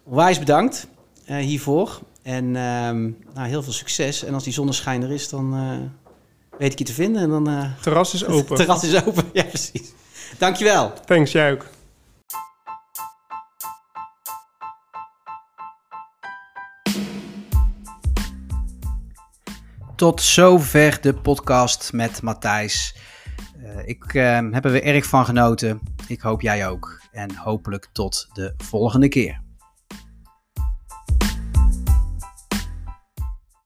Onwijs 0.04 0.38
bedankt 0.38 0.88
hiervoor. 1.26 2.00
En 2.22 2.56
ehm, 2.56 3.02
nou, 3.34 3.48
heel 3.48 3.62
veel 3.62 3.72
succes. 3.72 4.24
En 4.24 4.34
als 4.34 4.44
die 4.44 4.52
zonneschijn 4.52 5.02
er 5.02 5.10
is, 5.10 5.28
dan 5.28 5.56
uh, 5.56 5.78
weet 6.58 6.72
ik 6.72 6.78
je 6.78 6.84
te 6.84 6.92
vinden. 6.92 7.22
En 7.22 7.28
dan, 7.28 7.48
uh, 7.48 7.72
terras 7.80 8.14
is 8.14 8.24
open. 8.34 8.56
terras 8.56 8.84
is 8.84 9.04
open, 9.04 9.24
ja 9.32 9.42
precies. 9.42 9.92
Dankjewel. 10.38 10.92
Thanks, 11.04 11.32
jij 11.32 11.52
ook. 11.52 11.66
Tot 19.96 20.22
zover 20.22 20.98
de 21.00 21.14
podcast 21.14 21.92
met 21.92 22.22
Matthijs. 22.22 22.96
Uh, 23.62 23.88
ik 23.88 24.12
uh, 24.12 24.38
heb 24.50 24.64
er 24.64 24.70
weer 24.70 24.82
erg 24.82 25.06
van 25.06 25.24
genoten. 25.24 25.80
Ik 26.06 26.20
hoop 26.20 26.40
jij 26.40 26.68
ook. 26.68 27.00
En 27.12 27.36
hopelijk 27.36 27.88
tot 27.92 28.28
de 28.32 28.54
volgende 28.56 29.08
keer. 29.08 29.41